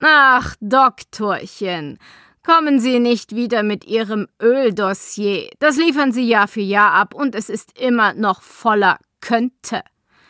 Ach, 0.00 0.54
Doktorchen, 0.60 1.98
kommen 2.44 2.78
Sie 2.78 3.00
nicht 3.00 3.34
wieder 3.34 3.62
mit 3.62 3.86
Ihrem 3.86 4.28
Öldossier. 4.40 5.48
Das 5.60 5.76
liefern 5.76 6.12
Sie 6.12 6.28
Jahr 6.28 6.48
für 6.48 6.60
Jahr 6.60 6.92
ab 6.92 7.14
und 7.14 7.34
es 7.34 7.48
ist 7.48 7.78
immer 7.78 8.12
noch 8.14 8.42
voller 8.42 8.98
könnte. 9.20 9.82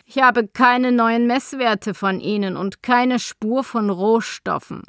Ich 0.07 0.19
habe 0.19 0.47
keine 0.47 0.93
neuen 0.93 1.27
Messwerte 1.27 1.95
von 1.95 2.21
Ihnen 2.21 2.57
und 2.57 2.83
keine 2.83 3.19
Spur 3.19 3.65
von 3.65 3.89
Rohstoffen. 3.89 4.83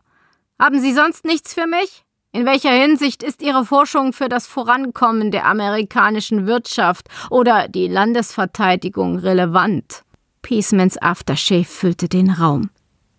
Haben 0.60 0.80
Sie 0.80 0.94
sonst 0.94 1.26
nichts 1.26 1.54
für 1.54 1.68
mich? 1.68 2.04
In 2.34 2.46
welcher 2.46 2.72
Hinsicht 2.72 3.24
ist 3.24 3.42
Ihre 3.42 3.66
Forschung 3.66 4.12
für 4.12 4.28
das 4.28 4.46
Vorankommen 4.46 5.32
der 5.32 5.46
amerikanischen 5.46 6.48
Wirtschaft 6.48 7.08
oder 7.30 7.70
die 7.70 7.88
Landesverteidigung 7.88 9.18
relevant? 9.18 10.04
Peacemans 10.42 10.98
Aftershave 11.02 11.64
füllte 11.64 12.10
den 12.10 12.30
Raum. 12.30 12.70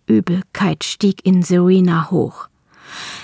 Übelkeit 0.05 0.83
stieg 0.83 1.25
in 1.25 1.41
Serena 1.41 2.11
hoch. 2.11 2.47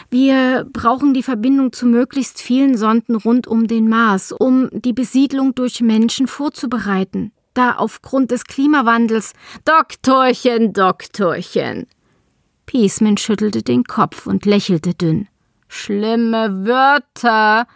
Wir 0.10 0.68
brauchen 0.74 1.14
die 1.14 1.24
Verbindung 1.24 1.74
zu 1.74 1.86
möglichst 1.86 2.42
vielen 2.42 2.76
Sonden 2.76 3.16
rund 3.16 3.46
um 3.46 3.68
den 3.68 3.88
Mars, 3.88 4.32
um 4.32 4.70
die 4.72 4.94
Besiedlung 4.94 5.54
durch 5.54 5.80
Menschen 5.82 6.28
vorzubereiten. 6.28 7.32
Da 7.54 7.76
aufgrund 7.76 8.32
des 8.32 8.46
Klimawandels. 8.46 9.34
Doktorchen, 9.66 10.74
Doktorchen. 10.74 11.88
Peaceman 12.66 13.18
schüttelte 13.18 13.62
den 13.62 13.84
Kopf 13.84 14.26
und 14.26 14.46
lächelte 14.46 14.94
dünn. 14.94 15.28
Schlimme 15.68 16.66
Wörter. 16.66 17.68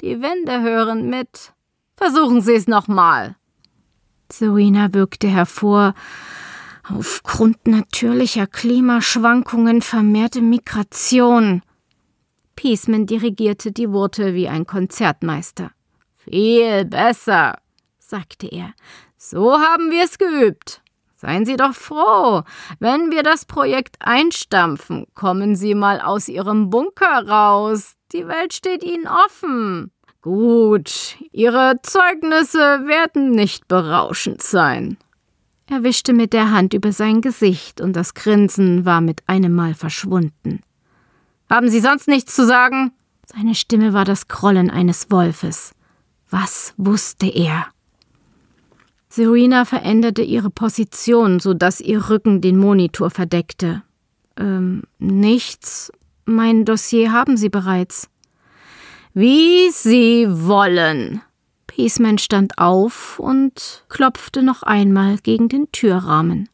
Die 0.00 0.20
Wände 0.20 0.60
hören 0.60 1.08
mit. 1.08 1.52
Versuchen 1.96 2.40
Sie 2.40 2.54
es 2.54 2.66
nochmal. 2.66 3.36
Serena 4.30 4.92
wirkte 4.92 5.28
hervor, 5.28 5.94
aufgrund 6.88 7.66
natürlicher 7.66 8.46
Klimaschwankungen 8.46 9.82
vermehrte 9.82 10.40
Migration. 10.40 11.62
Peaceman 12.56 13.06
dirigierte 13.06 13.72
die 13.72 13.90
Worte 13.90 14.34
wie 14.34 14.48
ein 14.48 14.66
Konzertmeister. 14.66 15.70
Viel 16.16 16.84
besser, 16.86 17.58
sagte 17.98 18.48
er. 18.48 18.72
So 19.28 19.58
haben 19.58 19.90
wir 19.90 20.04
es 20.04 20.18
geübt. 20.18 20.82
Seien 21.16 21.44
Sie 21.44 21.56
doch 21.56 21.74
froh. 21.74 22.44
Wenn 22.78 23.10
wir 23.10 23.24
das 23.24 23.44
Projekt 23.44 23.96
einstampfen, 23.98 25.08
kommen 25.16 25.56
Sie 25.56 25.74
mal 25.74 26.00
aus 26.00 26.28
Ihrem 26.28 26.70
Bunker 26.70 27.26
raus. 27.26 27.94
Die 28.12 28.28
Welt 28.28 28.54
steht 28.54 28.84
Ihnen 28.84 29.08
offen. 29.08 29.90
Gut, 30.22 31.16
Ihre 31.32 31.80
Zeugnisse 31.82 32.86
werden 32.86 33.32
nicht 33.32 33.66
berauschend 33.66 34.42
sein. 34.42 34.96
Er 35.68 35.82
wischte 35.82 36.12
mit 36.12 36.32
der 36.32 36.52
Hand 36.52 36.72
über 36.72 36.92
sein 36.92 37.20
Gesicht, 37.20 37.80
und 37.80 37.94
das 37.96 38.14
Grinsen 38.14 38.84
war 38.84 39.00
mit 39.00 39.22
einem 39.26 39.56
Mal 39.56 39.74
verschwunden. 39.74 40.60
Haben 41.50 41.68
Sie 41.68 41.80
sonst 41.80 42.06
nichts 42.06 42.36
zu 42.36 42.46
sagen? 42.46 42.92
Seine 43.24 43.56
Stimme 43.56 43.92
war 43.92 44.04
das 44.04 44.28
Grollen 44.28 44.70
eines 44.70 45.10
Wolfes. 45.10 45.74
Was 46.30 46.74
wusste 46.76 47.26
er? 47.26 47.66
Serena 49.16 49.64
veränderte 49.64 50.20
ihre 50.20 50.50
Position, 50.50 51.40
so 51.40 51.54
dass 51.54 51.80
ihr 51.80 52.10
Rücken 52.10 52.42
den 52.42 52.58
Monitor 52.58 53.08
verdeckte. 53.08 53.82
Ähm, 54.36 54.82
nichts. 54.98 55.90
Mein 56.26 56.66
Dossier 56.66 57.12
haben 57.12 57.38
Sie 57.38 57.48
bereits. 57.48 58.10
Wie 59.14 59.70
Sie 59.70 60.26
wollen. 60.28 61.22
Peaceman 61.66 62.18
stand 62.18 62.58
auf 62.58 63.18
und 63.18 63.84
klopfte 63.88 64.42
noch 64.42 64.62
einmal 64.62 65.16
gegen 65.16 65.48
den 65.48 65.72
Türrahmen. 65.72 66.50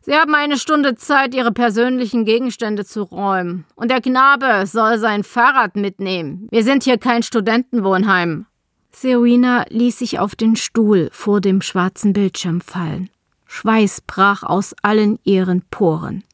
Sie 0.00 0.14
haben 0.14 0.34
eine 0.34 0.56
Stunde 0.56 0.94
Zeit, 0.94 1.34
Ihre 1.34 1.52
persönlichen 1.52 2.24
Gegenstände 2.24 2.86
zu 2.86 3.02
räumen. 3.02 3.66
Und 3.74 3.90
der 3.90 4.00
Knabe 4.00 4.66
soll 4.66 4.96
sein 4.96 5.24
Fahrrad 5.24 5.76
mitnehmen. 5.76 6.48
Wir 6.50 6.64
sind 6.64 6.84
hier 6.84 6.96
kein 6.96 7.22
Studentenwohnheim. 7.22 8.46
Serena 8.94 9.64
ließ 9.68 9.98
sich 9.98 10.18
auf 10.18 10.36
den 10.36 10.56
Stuhl 10.56 11.08
vor 11.12 11.40
dem 11.40 11.62
schwarzen 11.62 12.12
Bildschirm 12.12 12.60
fallen. 12.60 13.10
Schweiß 13.46 14.02
brach 14.06 14.42
aus 14.42 14.74
allen 14.82 15.18
ihren 15.24 15.62
Poren. 15.70 16.24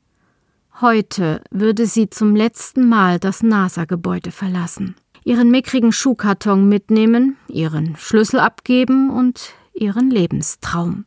Heute 0.81 1.43
würde 1.51 1.87
sie 1.87 2.11
zum 2.11 2.37
letzten 2.37 2.89
Mal 2.89 3.19
das 3.19 3.43
NASA-Gebäude 3.43 4.31
verlassen, 4.31 4.95
ihren 5.25 5.51
mickrigen 5.51 5.91
Schuhkarton 5.91 6.69
mitnehmen, 6.69 7.37
ihren 7.49 7.97
Schlüssel 7.97 8.39
abgeben 8.39 9.11
und 9.11 9.55
ihren 9.75 10.11
Lebenstraum. 10.11 11.05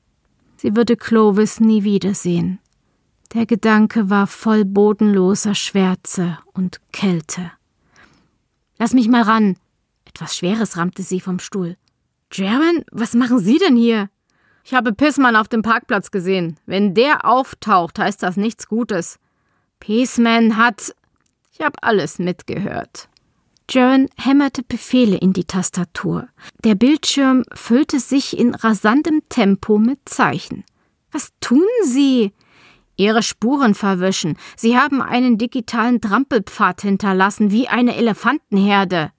Sie 0.57 0.75
würde 0.75 0.97
Clovis 0.97 1.59
nie 1.59 1.83
wiedersehen. 1.83 2.59
Der 3.33 3.45
Gedanke 3.45 4.09
war 4.09 4.27
voll 4.27 4.65
bodenloser 4.65 5.55
Schwärze 5.55 6.37
und 6.53 6.81
Kälte. 6.91 7.51
Lass 8.77 8.93
mich 8.93 9.07
mal 9.07 9.21
ran, 9.21 9.55
etwas 10.13 10.35
Schweres 10.35 10.77
rammte 10.77 11.03
sie 11.03 11.19
vom 11.19 11.39
Stuhl. 11.39 11.77
Jaren, 12.33 12.83
was 12.91 13.13
machen 13.13 13.39
Sie 13.39 13.57
denn 13.57 13.75
hier? 13.75 14.09
Ich 14.63 14.73
habe 14.73 14.93
Pissmann 14.93 15.35
auf 15.35 15.47
dem 15.47 15.61
Parkplatz 15.61 16.11
gesehen. 16.11 16.57
Wenn 16.65 16.93
der 16.93 17.25
auftaucht, 17.25 17.97
heißt 17.97 18.21
das 18.21 18.37
nichts 18.37 18.67
Gutes. 18.67 19.19
Peaceman 19.79 20.57
hat. 20.57 20.93
Ich 21.51 21.61
habe 21.61 21.81
alles 21.81 22.19
mitgehört. 22.19 23.09
Jaren 23.69 24.09
hämmerte 24.17 24.63
Befehle 24.63 25.17
in 25.17 25.33
die 25.33 25.45
Tastatur. 25.45 26.27
Der 26.63 26.75
Bildschirm 26.75 27.43
füllte 27.53 27.99
sich 27.99 28.37
in 28.37 28.53
rasantem 28.53 29.21
Tempo 29.29 29.77
mit 29.77 29.99
Zeichen. 30.05 30.65
Was 31.11 31.29
tun 31.39 31.63
Sie? 31.85 32.33
Ihre 32.97 33.23
Spuren 33.23 33.75
verwischen. 33.75 34.37
Sie 34.57 34.77
haben 34.77 35.01
einen 35.01 35.37
digitalen 35.37 36.01
Trampelpfad 36.01 36.81
hinterlassen, 36.81 37.49
wie 37.51 37.67
eine 37.69 37.95
Elefantenherde. 37.95 39.11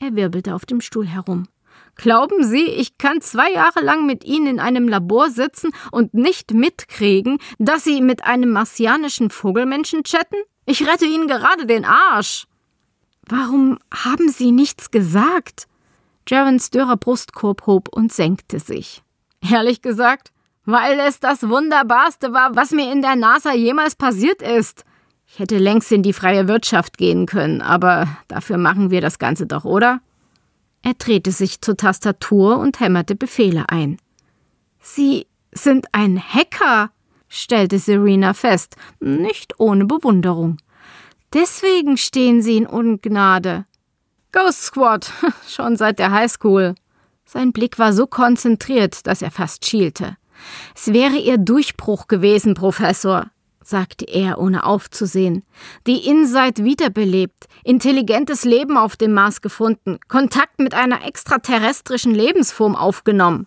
Er 0.00 0.14
wirbelte 0.14 0.54
auf 0.54 0.66
dem 0.66 0.80
Stuhl 0.80 1.06
herum. 1.06 1.48
Glauben 1.96 2.44
Sie, 2.44 2.64
ich 2.64 2.96
kann 2.96 3.20
zwei 3.20 3.50
Jahre 3.50 3.80
lang 3.80 4.06
mit 4.06 4.24
Ihnen 4.24 4.46
in 4.46 4.60
einem 4.60 4.88
Labor 4.88 5.30
sitzen 5.30 5.70
und 5.90 6.14
nicht 6.14 6.52
mitkriegen, 6.52 7.38
dass 7.58 7.84
Sie 7.84 8.00
mit 8.00 8.24
einem 8.24 8.52
martianischen 8.52 9.30
Vogelmenschen 9.30 10.04
chatten? 10.04 10.36
Ich 10.64 10.86
rette 10.86 11.06
Ihnen 11.06 11.26
gerade 11.26 11.66
den 11.66 11.84
Arsch. 11.84 12.46
Warum 13.26 13.78
haben 13.92 14.28
Sie 14.28 14.52
nichts 14.52 14.90
gesagt? 14.90 15.66
Jarens 16.28 16.70
dürrer 16.70 16.96
Brustkorb 16.96 17.66
hob 17.66 17.88
und 17.88 18.12
senkte 18.12 18.60
sich. 18.60 19.02
Ehrlich 19.50 19.82
gesagt, 19.82 20.30
weil 20.64 21.00
es 21.00 21.18
das 21.18 21.48
Wunderbarste 21.48 22.32
war, 22.32 22.54
was 22.54 22.70
mir 22.70 22.92
in 22.92 23.02
der 23.02 23.16
NASA 23.16 23.54
jemals 23.54 23.96
passiert 23.96 24.42
ist. 24.42 24.84
Ich 25.30 25.38
hätte 25.38 25.58
längst 25.58 25.92
in 25.92 26.02
die 26.02 26.14
freie 26.14 26.48
Wirtschaft 26.48 26.96
gehen 26.96 27.26
können, 27.26 27.60
aber 27.60 28.08
dafür 28.28 28.56
machen 28.56 28.90
wir 28.90 29.00
das 29.00 29.18
Ganze 29.18 29.46
doch, 29.46 29.64
oder? 29.64 30.00
Er 30.82 30.94
drehte 30.94 31.32
sich 31.32 31.60
zur 31.60 31.76
Tastatur 31.76 32.58
und 32.58 32.80
hämmerte 32.80 33.14
Befehle 33.14 33.68
ein. 33.68 33.98
Sie 34.80 35.26
sind 35.52 35.86
ein 35.92 36.18
Hacker, 36.18 36.90
stellte 37.28 37.78
Serena 37.78 38.32
fest, 38.32 38.76
nicht 39.00 39.60
ohne 39.60 39.84
Bewunderung. 39.84 40.56
Deswegen 41.34 41.98
stehen 41.98 42.40
Sie 42.40 42.56
in 42.56 42.66
Ungnade. 42.66 43.66
Ghost 44.32 44.62
Squad, 44.62 45.12
schon 45.48 45.76
seit 45.76 45.98
der 45.98 46.10
Highschool. 46.10 46.74
Sein 47.26 47.52
Blick 47.52 47.78
war 47.78 47.92
so 47.92 48.06
konzentriert, 48.06 49.06
dass 49.06 49.20
er 49.20 49.30
fast 49.30 49.66
schielte. 49.66 50.16
Es 50.74 50.92
wäre 50.94 51.16
Ihr 51.16 51.36
Durchbruch 51.36 52.06
gewesen, 52.06 52.54
Professor 52.54 53.26
sagte 53.68 54.06
er, 54.06 54.38
ohne 54.38 54.64
aufzusehen. 54.64 55.42
Die 55.86 56.06
Insight 56.06 56.64
wiederbelebt, 56.64 57.46
intelligentes 57.64 58.44
Leben 58.44 58.78
auf 58.78 58.96
dem 58.96 59.12
Mars 59.12 59.42
gefunden, 59.42 59.98
Kontakt 60.08 60.58
mit 60.58 60.72
einer 60.74 61.04
extraterrestrischen 61.04 62.14
Lebensform 62.14 62.74
aufgenommen. 62.74 63.46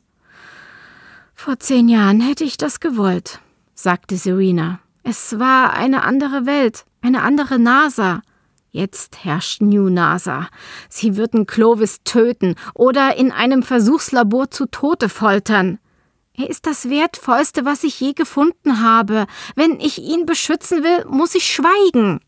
Vor 1.34 1.60
zehn 1.60 1.90
Jahren 1.90 2.22
hätte 2.22 2.44
ich 2.44 2.58
das 2.58 2.80
gewollt, 2.80 3.40
sagte 3.74 4.16
Serena. 4.16 4.80
Es 5.02 5.40
war 5.40 5.74
eine 5.74 6.04
andere 6.04 6.46
Welt, 6.46 6.86
eine 7.02 7.24
andere 7.24 7.58
NASA. 7.58 8.22
Jetzt 8.70 9.26
herrscht 9.26 9.62
New 9.62 9.90
NASA. 9.90 10.48
Sie 10.88 11.18
würden 11.18 11.48
Clovis 11.48 12.04
töten 12.04 12.56
oder 12.76 13.18
in 13.18 13.32
einem 13.32 13.64
Versuchslabor 13.64 14.52
zu 14.52 14.68
Tode 14.68 15.10
foltern. 15.10 15.80
Er 16.34 16.50
ist 16.50 16.66
das 16.66 16.90
Wertvollste, 16.90 17.66
was 17.66 17.84
ich 17.84 18.00
je 18.00 18.14
gefunden 18.14 18.82
habe. 18.82 19.28
Wenn 19.56 19.80
ich 19.80 20.00
ihn 20.00 20.26
beschützen 20.26 20.84
will, 20.84 21.06
muss 21.06 21.36
ich 21.36 21.46
schweigen. 21.46 22.22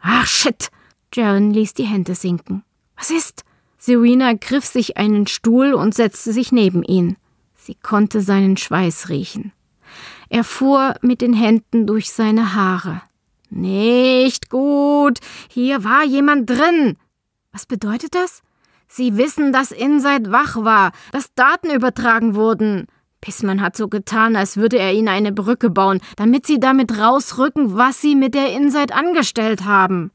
Ach, 0.00 0.26
shit! 0.26 0.68
Jaren 1.14 1.50
ließ 1.50 1.74
die 1.74 1.84
Hände 1.84 2.14
sinken. 2.14 2.62
Was 2.96 3.10
ist? 3.10 3.44
Serena 3.78 4.34
griff 4.34 4.66
sich 4.66 4.96
einen 4.96 5.26
Stuhl 5.26 5.72
und 5.72 5.94
setzte 5.94 6.32
sich 6.32 6.52
neben 6.52 6.82
ihn. 6.82 7.16
Sie 7.54 7.74
konnte 7.74 8.20
seinen 8.20 8.56
Schweiß 8.56 9.08
riechen. 9.08 9.52
Er 10.28 10.44
fuhr 10.44 10.94
mit 11.02 11.20
den 11.20 11.32
Händen 11.32 11.86
durch 11.86 12.12
seine 12.12 12.54
Haare. 12.54 13.02
Nicht 13.48 14.50
gut. 14.50 15.20
Hier 15.48 15.84
war 15.84 16.04
jemand 16.04 16.50
drin. 16.50 16.96
Was 17.52 17.66
bedeutet 17.66 18.14
das? 18.14 18.42
Sie 18.88 19.16
wissen, 19.16 19.52
dass 19.52 19.70
Inside 19.70 20.30
wach 20.30 20.56
war, 20.56 20.92
dass 21.12 21.32
Daten 21.34 21.70
übertragen 21.70 22.34
wurden. 22.34 22.86
Pissmann 23.26 23.60
hat 23.60 23.76
so 23.76 23.88
getan, 23.88 24.36
als 24.36 24.56
würde 24.56 24.78
er 24.78 24.92
ihnen 24.92 25.08
eine 25.08 25.32
Brücke 25.32 25.68
bauen, 25.68 26.00
damit 26.14 26.46
sie 26.46 26.60
damit 26.60 26.96
rausrücken, 26.96 27.76
was 27.76 28.00
sie 28.00 28.14
mit 28.14 28.36
der 28.36 28.52
Inside 28.52 28.94
angestellt 28.94 29.64
haben. 29.64 30.12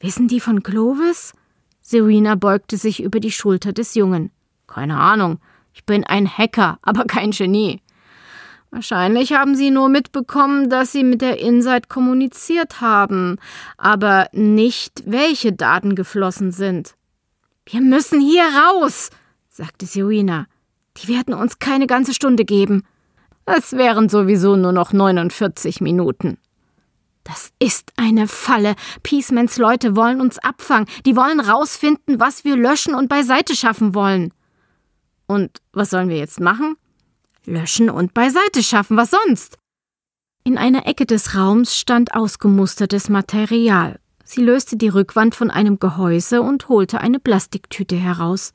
Wissen 0.00 0.26
die 0.26 0.40
von 0.40 0.64
Clovis? 0.64 1.32
Serena 1.80 2.34
beugte 2.34 2.76
sich 2.76 3.00
über 3.00 3.20
die 3.20 3.30
Schulter 3.30 3.72
des 3.72 3.94
Jungen. 3.94 4.32
Keine 4.66 4.98
Ahnung. 4.98 5.38
Ich 5.72 5.86
bin 5.86 6.02
ein 6.02 6.28
Hacker, 6.28 6.80
aber 6.82 7.04
kein 7.04 7.30
Genie. 7.30 7.82
Wahrscheinlich 8.72 9.34
haben 9.34 9.54
Sie 9.54 9.70
nur 9.70 9.88
mitbekommen, 9.88 10.70
dass 10.70 10.90
Sie 10.90 11.04
mit 11.04 11.22
der 11.22 11.38
Insight 11.38 11.88
kommuniziert 11.88 12.80
haben, 12.80 13.36
aber 13.76 14.26
nicht, 14.32 15.04
welche 15.06 15.52
Daten 15.52 15.94
geflossen 15.94 16.50
sind. 16.50 16.96
Wir 17.64 17.80
müssen 17.80 18.20
hier 18.20 18.42
raus, 18.42 19.10
sagte 19.48 19.86
Serena. 19.86 20.48
Die 21.02 21.08
werden 21.08 21.34
uns 21.34 21.58
keine 21.58 21.86
ganze 21.86 22.14
Stunde 22.14 22.44
geben. 22.44 22.84
Es 23.44 23.72
wären 23.72 24.08
sowieso 24.08 24.56
nur 24.56 24.72
noch 24.72 24.92
49 24.92 25.80
Minuten. 25.80 26.38
Das 27.24 27.50
ist 27.58 27.92
eine 27.96 28.26
Falle. 28.26 28.74
Peacemans 29.02 29.58
Leute 29.58 29.96
wollen 29.96 30.20
uns 30.20 30.38
abfangen. 30.38 30.88
Die 31.04 31.14
wollen 31.14 31.40
rausfinden, 31.40 32.20
was 32.20 32.44
wir 32.44 32.56
löschen 32.56 32.94
und 32.94 33.08
beiseite 33.08 33.54
schaffen 33.54 33.94
wollen. 33.94 34.32
Und 35.26 35.60
was 35.72 35.90
sollen 35.90 36.08
wir 36.08 36.16
jetzt 36.16 36.40
machen? 36.40 36.76
Löschen 37.44 37.90
und 37.90 38.14
beiseite 38.14 38.62
schaffen, 38.62 38.96
was 38.96 39.10
sonst? 39.10 39.58
In 40.44 40.56
einer 40.56 40.86
Ecke 40.86 41.04
des 41.04 41.34
Raums 41.34 41.76
stand 41.76 42.14
ausgemustertes 42.14 43.10
Material. 43.10 44.00
Sie 44.24 44.42
löste 44.42 44.76
die 44.76 44.88
Rückwand 44.88 45.34
von 45.34 45.50
einem 45.50 45.78
Gehäuse 45.78 46.40
und 46.40 46.68
holte 46.68 47.00
eine 47.00 47.18
Plastiktüte 47.18 47.96
heraus. 47.96 48.52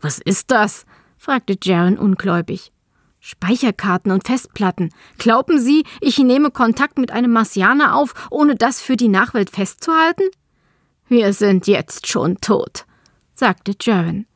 Was 0.00 0.18
ist 0.18 0.50
das? 0.50 0.86
Fragte 1.24 1.56
Jaren 1.62 1.98
ungläubig. 1.98 2.70
Speicherkarten 3.18 4.12
und 4.12 4.26
Festplatten. 4.26 4.90
Glauben 5.16 5.58
Sie, 5.58 5.84
ich 6.02 6.18
nehme 6.18 6.50
Kontakt 6.50 6.98
mit 6.98 7.10
einem 7.10 7.32
Marsianer 7.32 7.96
auf, 7.96 8.12
ohne 8.30 8.56
das 8.56 8.82
für 8.82 8.96
die 8.96 9.08
Nachwelt 9.08 9.48
festzuhalten? 9.48 10.24
Wir 11.08 11.32
sind 11.32 11.66
jetzt 11.66 12.06
schon 12.08 12.36
tot, 12.42 12.84
sagte 13.32 13.72
Jaren. 13.80 14.26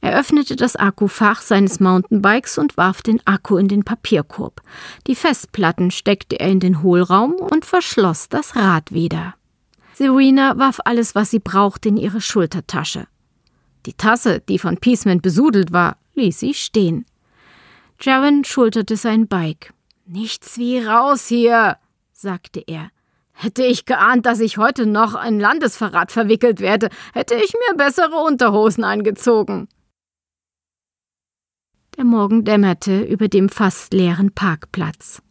Er 0.00 0.16
öffnete 0.16 0.54
das 0.54 0.76
Akkufach 0.76 1.40
seines 1.40 1.80
Mountainbikes 1.80 2.56
und 2.58 2.76
warf 2.76 3.02
den 3.02 3.20
Akku 3.26 3.56
in 3.56 3.66
den 3.66 3.82
Papierkorb. 3.82 4.62
Die 5.08 5.16
Festplatten 5.16 5.90
steckte 5.90 6.38
er 6.38 6.48
in 6.48 6.60
den 6.60 6.84
Hohlraum 6.84 7.32
und 7.32 7.64
verschloss 7.64 8.28
das 8.28 8.54
Rad 8.54 8.92
wieder. 8.92 9.34
Serena 9.94 10.56
warf 10.56 10.78
alles, 10.84 11.16
was 11.16 11.30
sie 11.30 11.40
brauchte, 11.40 11.88
in 11.88 11.96
ihre 11.96 12.20
Schultertasche. 12.20 13.08
Die 13.86 13.94
Tasse, 13.94 14.40
die 14.40 14.58
von 14.58 14.76
Peaceman 14.76 15.20
besudelt 15.20 15.72
war, 15.72 15.96
ließ 16.18 16.38
sie 16.38 16.54
stehen. 16.54 17.06
Jaron 18.00 18.44
schulterte 18.44 18.96
sein 18.96 19.26
Bike. 19.26 19.72
Nichts 20.06 20.58
wie 20.58 20.78
raus 20.78 21.26
hier, 21.26 21.78
sagte 22.12 22.62
er. 22.66 22.90
Hätte 23.32 23.64
ich 23.64 23.86
geahnt, 23.86 24.26
dass 24.26 24.40
ich 24.40 24.58
heute 24.58 24.84
noch 24.84 25.22
in 25.22 25.38
Landesverrat 25.38 26.10
verwickelt 26.10 26.60
werde, 26.60 26.90
hätte 27.14 27.34
ich 27.34 27.52
mir 27.54 27.76
bessere 27.76 28.16
Unterhosen 28.16 28.84
angezogen. 28.84 29.68
Der 31.96 32.04
Morgen 32.04 32.44
dämmerte 32.44 33.02
über 33.02 33.28
dem 33.28 33.48
fast 33.48 33.92
leeren 33.92 34.32
Parkplatz. 34.32 35.22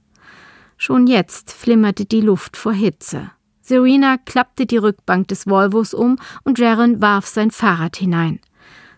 Schon 0.77 1.07
jetzt 1.07 1.51
flimmerte 1.51 2.05
die 2.05 2.21
Luft 2.21 2.55
vor 2.55 2.73
Hitze. 2.73 3.31
Serena 3.61 4.17
klappte 4.17 4.65
die 4.65 4.77
Rückbank 4.77 5.27
des 5.27 5.47
Volvos 5.47 5.93
um 5.93 6.17
und 6.43 6.59
Jaron 6.59 7.01
warf 7.01 7.25
sein 7.25 7.51
Fahrrad 7.51 7.97
hinein. 7.97 8.39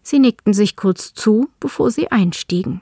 Sie 0.10 0.18
nickten 0.18 0.56
sich 0.56 0.76
kurz 0.76 1.14
zu, 1.14 1.50
bevor 1.60 1.92
sie 1.92 2.12
einstiegen. 2.12 2.82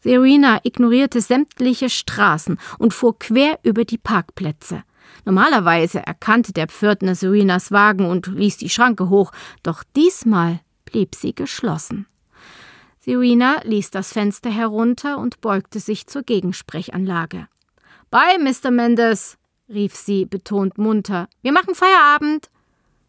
Serena 0.00 0.58
ignorierte 0.62 1.20
sämtliche 1.20 1.90
Straßen 1.90 2.58
und 2.78 2.94
fuhr 2.94 3.18
quer 3.18 3.58
über 3.62 3.84
die 3.84 3.98
Parkplätze. 3.98 4.82
Normalerweise 5.26 5.98
erkannte 5.98 6.54
der 6.54 6.68
Pförtner 6.68 7.14
Serenas 7.14 7.72
Wagen 7.72 8.06
und 8.06 8.28
ließ 8.28 8.56
die 8.56 8.70
Schranke 8.70 9.10
hoch, 9.10 9.32
doch 9.62 9.84
diesmal 9.94 10.60
blieb 10.86 11.14
sie 11.14 11.34
geschlossen. 11.34 12.06
Serena 13.00 13.60
ließ 13.64 13.90
das 13.90 14.14
Fenster 14.14 14.48
herunter 14.48 15.18
und 15.18 15.42
beugte 15.42 15.78
sich 15.78 16.06
zur 16.06 16.22
Gegensprechanlage. 16.22 17.48
Bye, 18.10 18.38
Mr. 18.38 18.70
Mendes, 18.70 19.36
rief 19.68 19.94
sie 19.94 20.24
betont 20.24 20.78
munter. 20.78 21.28
Wir 21.42 21.52
machen 21.52 21.74
Feierabend. 21.74 22.48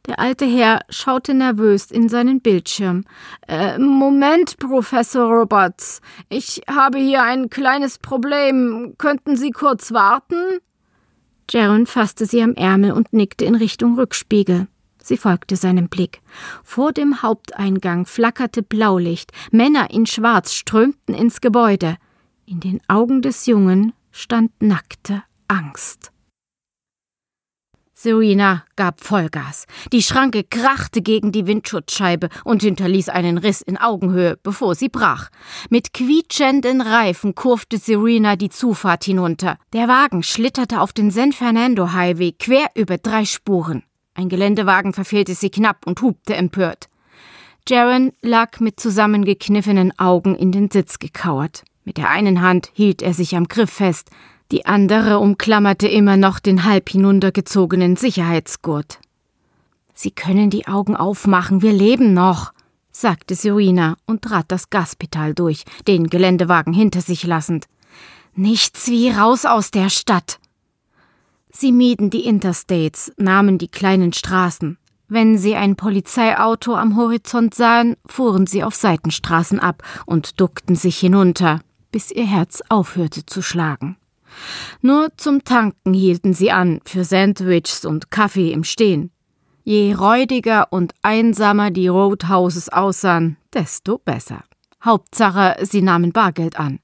Der 0.06 0.20
alte 0.20 0.46
Herr 0.46 0.82
schaute 0.90 1.34
nervös 1.34 1.90
in 1.90 2.10
seinen 2.10 2.42
Bildschirm. 2.42 3.06
Äh, 3.48 3.80
Moment, 3.80 4.58
Professor 4.58 5.32
Roberts. 5.32 6.02
Ich 6.28 6.62
habe 6.70 6.98
hier 6.98 7.24
ein 7.24 7.50
kleines 7.50 8.00
Problem. 8.00 8.96
Könnten 8.98 9.38
Sie 9.38 9.52
kurz 9.52 9.94
warten? 9.94 10.60
Jaron 11.50 11.86
fasste 11.86 12.26
sie 12.26 12.42
am 12.42 12.54
Ärmel 12.56 12.92
und 12.92 13.14
nickte 13.14 13.46
in 13.46 13.56
Richtung 13.56 13.96
Rückspiegel. 13.96 14.68
Sie 15.02 15.18
folgte 15.18 15.58
seinem 15.58 15.90
Blick. 15.90 16.22
Vor 16.64 16.94
dem 16.94 17.22
Haupteingang 17.22 18.06
flackerte 18.06 18.64
Blaulicht. 18.64 19.32
Männer 19.52 19.92
in 19.92 20.06
Schwarz 20.06 20.54
strömten 20.54 21.14
ins 21.14 21.42
Gebäude. 21.42 21.98
In 22.46 22.62
den 22.62 22.80
Augen 22.88 23.22
des 23.22 23.46
Jungen 23.46 23.94
stand 24.12 24.52
nackte 24.62 25.24
Angst. 25.48 26.13
Serena 28.04 28.66
gab 28.76 29.00
Vollgas. 29.00 29.66
Die 29.94 30.04
Schranke 30.04 30.44
krachte 30.44 31.02
gegen 31.02 31.32
die 31.32 31.48
Windschutzscheibe 31.48 32.28
und 32.44 32.62
hinterließ 32.62 33.08
einen 33.08 33.38
Riss 33.38 33.62
in 33.62 33.78
Augenhöhe, 33.78 34.38
bevor 34.44 34.76
sie 34.76 34.90
brach. 34.90 35.30
Mit 35.70 35.94
quietschenden 35.94 36.82
Reifen 36.82 37.34
kurfte 37.34 37.78
Serena 37.78 38.36
die 38.36 38.50
Zufahrt 38.50 39.06
hinunter. 39.06 39.58
Der 39.72 39.88
Wagen 39.88 40.22
schlitterte 40.22 40.82
auf 40.82 40.92
den 40.92 41.12
San 41.12 41.32
Fernando 41.32 41.94
Highway 41.94 42.34
quer 42.34 42.68
über 42.76 42.98
drei 42.98 43.24
Spuren. 43.24 43.84
Ein 44.16 44.28
Geländewagen 44.28 44.92
verfehlte 44.92 45.34
sie 45.34 45.50
knapp 45.50 45.88
und 45.88 46.02
hupte 46.02 46.36
empört. 46.36 46.90
Jaron 47.70 48.12
lag 48.22 48.60
mit 48.60 48.82
zusammengekniffenen 48.82 49.98
Augen 49.98 50.36
in 50.36 50.52
den 50.52 50.70
Sitz 50.70 51.00
gekauert. 51.00 51.64
Mit 51.86 51.96
der 51.98 52.10
einen 52.10 52.42
Hand 52.42 52.70
hielt 52.74 53.02
er 53.02 53.14
sich 53.14 53.36
am 53.38 53.48
Griff 53.48 53.70
fest, 53.70 54.10
die 54.54 54.68
andere 54.68 55.18
umklammerte 55.18 55.88
immer 55.88 56.16
noch 56.16 56.38
den 56.38 56.64
halb 56.64 56.88
hinuntergezogenen 56.88 57.96
Sicherheitsgurt. 57.96 59.00
Sie 59.96 60.12
können 60.12 60.52
die 60.52 60.68
Augen 60.68 60.96
aufmachen, 60.96 61.64
wir 61.64 61.74
leben 61.74 62.14
noch, 62.14 62.54
sagte 62.92 63.34
Serena 63.34 63.98
und 64.06 64.22
trat 64.22 64.46
das 64.50 64.70
Gaspedal 64.70 65.34
durch, 65.34 65.64
den 65.88 66.06
Geländewagen 66.06 66.72
hinter 66.72 67.02
sich 67.02 67.24
lassend. 67.24 67.66
Nichts 68.36 68.88
wie 68.90 69.10
raus 69.10 69.46
aus 69.46 69.72
der 69.72 69.90
Stadt. 69.90 70.38
Sie 71.50 71.72
mieden 71.72 72.12
die 72.12 72.26
Interstates, 72.26 73.12
nahmen 73.18 73.58
die 73.58 73.70
kleinen 73.70 74.14
Straßen. 74.14 74.78
Wenn 75.08 75.40
sie 75.40 75.56
ein 75.56 75.76
Polizeiauto 75.76 76.76
am 76.76 76.96
Horizont 76.96 77.56
sahen, 77.56 77.96
fuhren 78.06 78.46
sie 78.46 78.64
auf 78.64 78.76
Seitenstraßen 78.76 79.60
ab 79.60 79.82
und 80.06 80.40
duckten 80.40 80.76
sich 80.76 81.00
hinunter, 81.00 81.62
bis 81.92 82.12
ihr 82.12 82.28
Herz 82.28 82.62
aufhörte 82.70 83.26
zu 83.26 83.42
schlagen. 83.42 83.98
Nur 84.82 85.10
zum 85.18 85.44
Tanken 85.44 85.94
hielten 85.94 86.34
sie 86.34 86.52
an, 86.52 86.82
für 86.86 87.04
Sandwiches 87.04 87.86
und 87.86 88.12
Kaffee 88.12 88.52
im 88.52 88.64
Stehen. 88.64 89.12
Je 89.64 89.94
räudiger 89.94 90.68
und 90.72 90.94
einsamer 91.02 91.72
die 91.72 91.88
Roadhouses 91.88 92.70
aussahen, 92.70 93.38
desto 93.54 93.98
besser. 93.98 94.44
Hauptsache, 94.84 95.56
sie 95.66 95.82
nahmen 95.82 96.12
Bargeld 96.12 96.60
an. 96.60 96.80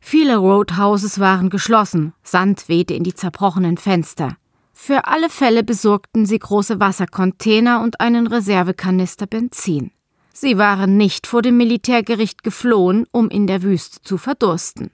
Viele 0.00 0.36
Roadhouses 0.36 1.18
waren 1.18 1.50
geschlossen, 1.50 2.12
Sand 2.22 2.68
wehte 2.68 2.94
in 2.94 3.02
die 3.02 3.14
zerbrochenen 3.14 3.78
Fenster. 3.78 4.36
Für 4.72 5.06
alle 5.06 5.30
Fälle 5.30 5.64
besorgten 5.64 6.26
sie 6.26 6.38
große 6.38 6.78
Wassercontainer 6.80 7.80
und 7.80 8.00
einen 8.00 8.26
Reservekanister 8.26 9.26
Benzin. 9.26 9.90
Sie 10.32 10.58
waren 10.58 10.96
nicht 10.96 11.26
vor 11.26 11.42
dem 11.42 11.56
Militärgericht 11.56 12.42
geflohen, 12.42 13.06
um 13.12 13.30
in 13.30 13.46
der 13.46 13.62
Wüste 13.62 14.02
zu 14.02 14.18
verdursten. 14.18 14.90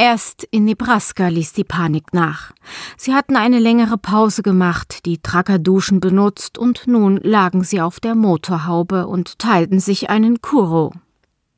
Erst 0.00 0.46
in 0.52 0.64
Nebraska 0.64 1.26
ließ 1.26 1.54
die 1.54 1.64
Panik 1.64 2.14
nach. 2.14 2.52
Sie 2.96 3.12
hatten 3.14 3.34
eine 3.36 3.58
längere 3.58 3.98
Pause 3.98 4.42
gemacht, 4.42 5.04
die 5.06 5.18
Trackerduschen 5.18 5.98
benutzt 5.98 6.56
und 6.56 6.86
nun 6.86 7.16
lagen 7.16 7.64
sie 7.64 7.80
auf 7.80 7.98
der 7.98 8.14
Motorhaube 8.14 9.08
und 9.08 9.40
teilten 9.40 9.80
sich 9.80 10.08
einen 10.08 10.40
Kuro. 10.40 10.92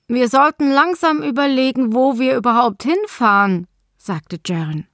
Wir 0.09 0.31
sollten 0.31 0.71
langsam 0.71 1.23
überlegen, 1.23 1.93
wo 1.93 2.19
wir 2.19 2.35
überhaupt 2.35 2.83
hinfahren, 2.83 3.67
sagte 3.99 4.41
Jaren. 4.45 4.87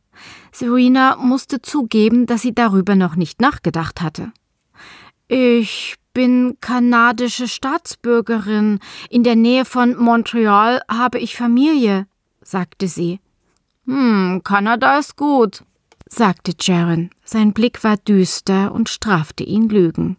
Serena 0.51 1.15
musste 1.15 1.63
zugeben, 1.63 2.27
dass 2.27 2.43
sie 2.43 2.55
darüber 2.55 2.97
noch 2.97 3.15
nicht 3.15 3.41
nachgedacht 3.41 4.03
hatte. 4.03 4.33
Ich 5.29 5.95
bin 6.13 6.57
kanadische 6.61 7.47
Staatsbürgerin. 7.47 8.81
In 9.09 9.23
der 9.23 9.37
Nähe 9.37 9.65
von 9.65 9.97
Montreal 9.97 10.83
habe 10.89 11.21
ich 11.21 11.37
Familie, 11.37 12.09
sagte 12.43 12.89
sie. 12.89 13.21
Hm, 13.87 14.41
Kanada 14.43 14.99
ist 14.99 15.17
gut, 15.17 15.65
sagte 16.09 16.53
Jaron. 16.61 17.11
Sein 17.25 17.53
Blick 17.53 17.83
war 17.85 17.97
düster 17.97 18.73
und 18.73 18.89
strafte 18.89 19.45
ihn 19.45 19.69
Lügen. 19.69 20.17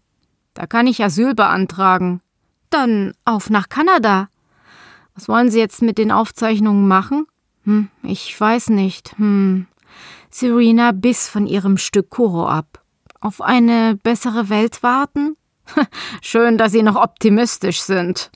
Da 0.53 0.65
kann 0.65 0.87
ich 0.87 1.03
Asyl 1.03 1.35
beantragen. 1.35 2.21
Dann 2.69 3.13
auf 3.25 3.49
nach 3.49 3.69
Kanada. 3.69 4.29
Was 5.15 5.27
wollen 5.27 5.51
Sie 5.51 5.59
jetzt 5.59 5.81
mit 5.81 5.97
den 5.97 6.11
Aufzeichnungen 6.11 6.87
machen? 6.87 7.27
Hm, 7.63 7.89
ich 8.03 8.39
weiß 8.39 8.69
nicht. 8.69 9.17
Hm. 9.17 9.67
Serena 10.29 10.91
biss 10.91 11.27
von 11.27 11.47
ihrem 11.47 11.77
Stück 11.77 12.09
Kuro 12.09 12.47
ab. 12.47 12.81
Auf 13.19 13.41
eine 13.41 13.97
bessere 14.03 14.49
Welt 14.49 14.83
warten? 14.83 15.35
Schön, 16.21 16.57
dass 16.57 16.71
Sie 16.71 16.83
noch 16.83 16.95
optimistisch 16.95 17.81
sind. 17.81 18.31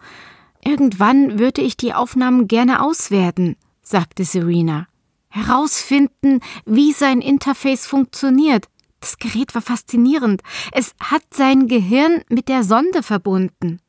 Irgendwann 0.64 1.40
würde 1.40 1.62
ich 1.62 1.78
die 1.78 1.94
Aufnahmen 1.94 2.48
gerne 2.48 2.82
auswerten, 2.84 3.56
sagte 3.82 4.26
Serena. 4.26 4.88
Herausfinden, 5.32 6.42
wie 6.66 6.92
sein 6.92 7.22
Interface 7.22 7.88
funktioniert. 7.88 8.68
Das 9.00 9.18
Gerät 9.18 9.56
war 9.56 9.64
faszinierend. 9.64 10.42
Es 10.72 10.94
hat 11.00 11.24
sein 11.34 11.68
Gehirn 11.68 12.22
mit 12.30 12.48
der 12.48 12.64
Sonde 12.64 13.02
verbunden. 13.02 13.80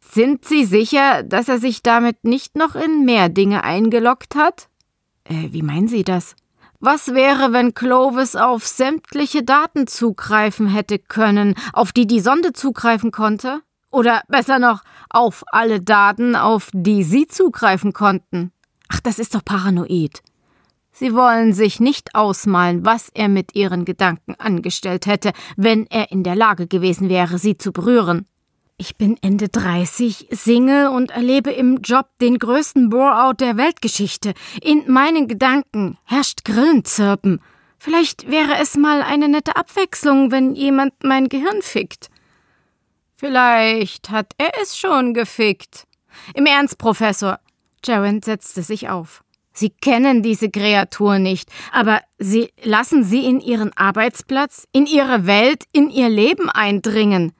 Sind 0.00 0.44
Sie 0.44 0.64
sicher, 0.64 1.22
dass 1.22 1.48
er 1.48 1.58
sich 1.58 1.82
damit 1.82 2.24
nicht 2.24 2.56
noch 2.56 2.74
in 2.74 3.04
mehr 3.04 3.28
Dinge 3.28 3.64
eingeloggt 3.64 4.36
hat? 4.36 4.68
Äh, 5.24 5.48
wie 5.50 5.62
meinen 5.62 5.88
Sie 5.88 6.04
das? 6.04 6.36
Was 6.80 7.14
wäre, 7.14 7.52
wenn 7.52 7.74
Clovis 7.74 8.36
auf 8.36 8.66
sämtliche 8.66 9.42
Daten 9.42 9.86
zugreifen 9.86 10.66
hätte 10.66 10.98
können, 10.98 11.54
auf 11.72 11.92
die 11.92 12.06
die 12.06 12.20
Sonde 12.20 12.52
zugreifen 12.52 13.10
konnte? 13.10 13.60
Oder 13.90 14.22
besser 14.28 14.58
noch, 14.58 14.82
auf 15.08 15.44
alle 15.48 15.80
Daten, 15.80 16.36
auf 16.36 16.70
die 16.72 17.02
Sie 17.02 17.26
zugreifen 17.26 17.92
konnten? 17.92 18.52
Ach, 18.88 19.00
das 19.00 19.18
ist 19.18 19.34
doch 19.34 19.44
paranoid. 19.44 20.22
Sie 20.96 21.12
wollen 21.12 21.52
sich 21.52 21.80
nicht 21.80 22.14
ausmalen, 22.14 22.86
was 22.86 23.10
er 23.12 23.28
mit 23.28 23.56
ihren 23.56 23.84
Gedanken 23.84 24.36
angestellt 24.38 25.06
hätte, 25.06 25.32
wenn 25.56 25.88
er 25.88 26.12
in 26.12 26.22
der 26.22 26.36
Lage 26.36 26.68
gewesen 26.68 27.08
wäre, 27.08 27.36
sie 27.38 27.58
zu 27.58 27.72
berühren. 27.72 28.26
Ich 28.76 28.96
bin 28.96 29.16
Ende 29.20 29.48
30, 29.48 30.28
Single 30.30 30.86
und 30.86 31.10
erlebe 31.10 31.50
im 31.50 31.78
Job 31.82 32.06
den 32.20 32.38
größten 32.38 32.90
Bore-out 32.90 33.40
der 33.40 33.56
Weltgeschichte. 33.56 34.34
In 34.62 34.84
meinen 34.88 35.26
Gedanken 35.26 35.98
herrscht 36.04 36.44
Grillenzirpen. 36.44 37.40
Vielleicht 37.76 38.30
wäre 38.30 38.56
es 38.60 38.76
mal 38.76 39.02
eine 39.02 39.28
nette 39.28 39.56
Abwechslung, 39.56 40.30
wenn 40.30 40.54
jemand 40.54 40.92
mein 41.02 41.28
Gehirn 41.28 41.60
fickt. 41.60 42.08
Vielleicht 43.16 44.10
hat 44.10 44.32
er 44.38 44.52
es 44.62 44.78
schon 44.78 45.12
gefickt. 45.12 45.88
Im 46.34 46.46
Ernst, 46.46 46.78
Professor. 46.78 47.40
Jaren 47.84 48.22
setzte 48.22 48.62
sich 48.62 48.88
auf. 48.88 49.23
Sie 49.54 49.70
kennen 49.70 50.22
diese 50.22 50.50
Kreatur 50.50 51.18
nicht, 51.18 51.48
aber 51.72 52.00
Sie 52.18 52.50
lassen 52.62 53.04
sie 53.04 53.24
in 53.24 53.40
Ihren 53.40 53.72
Arbeitsplatz, 53.76 54.66
in 54.72 54.86
Ihre 54.86 55.26
Welt, 55.26 55.64
in 55.72 55.90
Ihr 55.90 56.08
Leben 56.08 56.50
eindringen. 56.50 57.32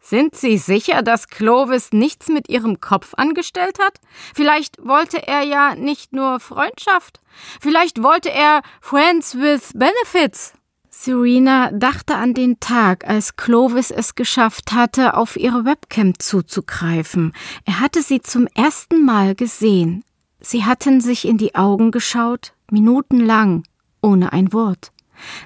Sind 0.00 0.34
Sie 0.34 0.58
sicher, 0.58 1.02
dass 1.02 1.28
Clovis 1.28 1.92
nichts 1.92 2.28
mit 2.28 2.48
Ihrem 2.48 2.80
Kopf 2.80 3.14
angestellt 3.16 3.78
hat? 3.78 4.00
Vielleicht 4.34 4.84
wollte 4.84 5.26
er 5.26 5.42
ja 5.42 5.76
nicht 5.76 6.12
nur 6.12 6.40
Freundschaft. 6.40 7.20
Vielleicht 7.60 8.02
wollte 8.02 8.30
er 8.30 8.62
Friends 8.80 9.36
with 9.36 9.70
Benefits. 9.74 10.54
Serena 10.90 11.70
dachte 11.72 12.16
an 12.16 12.34
den 12.34 12.58
Tag, 12.60 13.08
als 13.08 13.36
Clovis 13.36 13.90
es 13.90 14.14
geschafft 14.14 14.72
hatte, 14.72 15.16
auf 15.16 15.36
ihre 15.36 15.64
Webcam 15.64 16.18
zuzugreifen. 16.18 17.32
Er 17.64 17.80
hatte 17.80 18.02
sie 18.02 18.20
zum 18.20 18.46
ersten 18.54 19.04
Mal 19.04 19.34
gesehen. 19.34 20.04
Sie 20.42 20.64
hatten 20.64 21.00
sich 21.00 21.26
in 21.26 21.38
die 21.38 21.54
Augen 21.54 21.92
geschaut, 21.92 22.52
minutenlang, 22.70 23.62
ohne 24.02 24.32
ein 24.32 24.52
Wort. 24.52 24.92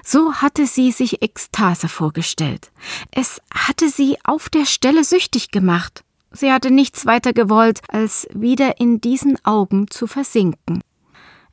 So 0.03 0.33
hatte 0.33 0.65
sie 0.65 0.91
sich 0.91 1.21
Ekstase 1.21 1.87
vorgestellt. 1.87 2.71
Es 3.11 3.39
hatte 3.53 3.89
sie 3.89 4.17
auf 4.23 4.49
der 4.49 4.65
Stelle 4.65 5.03
süchtig 5.03 5.51
gemacht. 5.51 6.03
Sie 6.31 6.51
hatte 6.51 6.71
nichts 6.71 7.05
weiter 7.05 7.31
gewollt, 7.31 7.81
als 7.87 8.27
wieder 8.33 8.79
in 8.79 8.99
diesen 8.99 9.37
Augen 9.45 9.89
zu 9.89 10.07
versinken. 10.07 10.81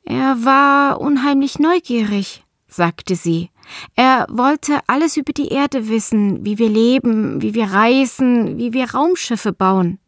Er 0.04 0.44
war 0.44 1.00
unheimlich 1.00 1.59
neugierig, 1.59 2.44
sagte 2.66 3.14
sie. 3.14 3.50
Er 3.94 4.26
wollte 4.30 4.80
alles 4.87 5.16
über 5.16 5.33
die 5.33 5.48
Erde 5.48 5.88
wissen, 5.88 6.44
wie 6.44 6.59
wir 6.59 6.68
leben, 6.68 7.40
wie 7.40 7.54
wir 7.54 7.66
reisen, 7.66 8.59
wie 8.59 8.72
wir 8.72 8.90
Raumschiffe 8.90 9.52
bauen. 9.52 9.98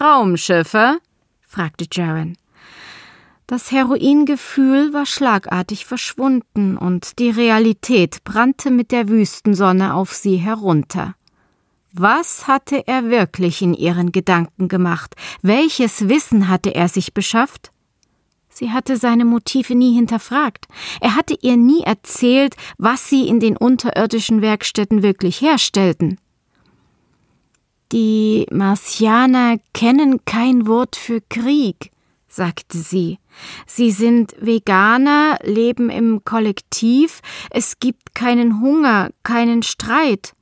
Raumschiffe? 0.00 0.98
fragte 1.46 1.86
Jaren. 1.90 2.36
Das 3.46 3.70
Heroingefühl 3.70 4.92
war 4.92 5.06
schlagartig 5.06 5.86
verschwunden 5.86 6.76
und 6.76 7.20
die 7.20 7.30
Realität 7.30 8.24
brannte 8.24 8.72
mit 8.72 8.90
der 8.90 9.08
Wüstensonne 9.08 9.94
auf 9.94 10.12
sie 10.12 10.36
herunter. 10.36 11.14
Was 11.92 12.48
hatte 12.48 12.88
er 12.88 13.08
wirklich 13.08 13.62
in 13.62 13.72
ihren 13.72 14.10
Gedanken 14.10 14.66
gemacht? 14.66 15.14
Welches 15.42 16.08
Wissen 16.08 16.48
hatte 16.48 16.74
er 16.74 16.88
sich 16.88 17.14
beschafft? 17.14 17.70
Sie 18.48 18.72
hatte 18.72 18.96
seine 18.96 19.24
Motive 19.24 19.76
nie 19.76 19.94
hinterfragt. 19.94 20.66
Er 21.00 21.14
hatte 21.14 21.38
ihr 21.40 21.56
nie 21.56 21.82
erzählt, 21.82 22.56
was 22.78 23.08
sie 23.08 23.28
in 23.28 23.38
den 23.38 23.56
unterirdischen 23.56 24.42
Werkstätten 24.42 25.02
wirklich 25.02 25.40
herstellten. 25.40 26.18
Die 27.92 28.46
Martianer 28.50 29.58
kennen 29.72 30.24
kein 30.24 30.66
Wort 30.66 30.96
für 30.96 31.20
Krieg, 31.20 31.92
sagte 32.36 32.78
sie. 32.78 33.18
Sie 33.66 33.90
sind 33.90 34.34
Veganer, 34.38 35.38
leben 35.42 35.90
im 35.90 36.22
Kollektiv, 36.24 37.20
es 37.50 37.78
gibt 37.80 38.14
keinen 38.14 38.60
Hunger, 38.60 39.10
keinen 39.22 39.62
Streit. 39.62 40.34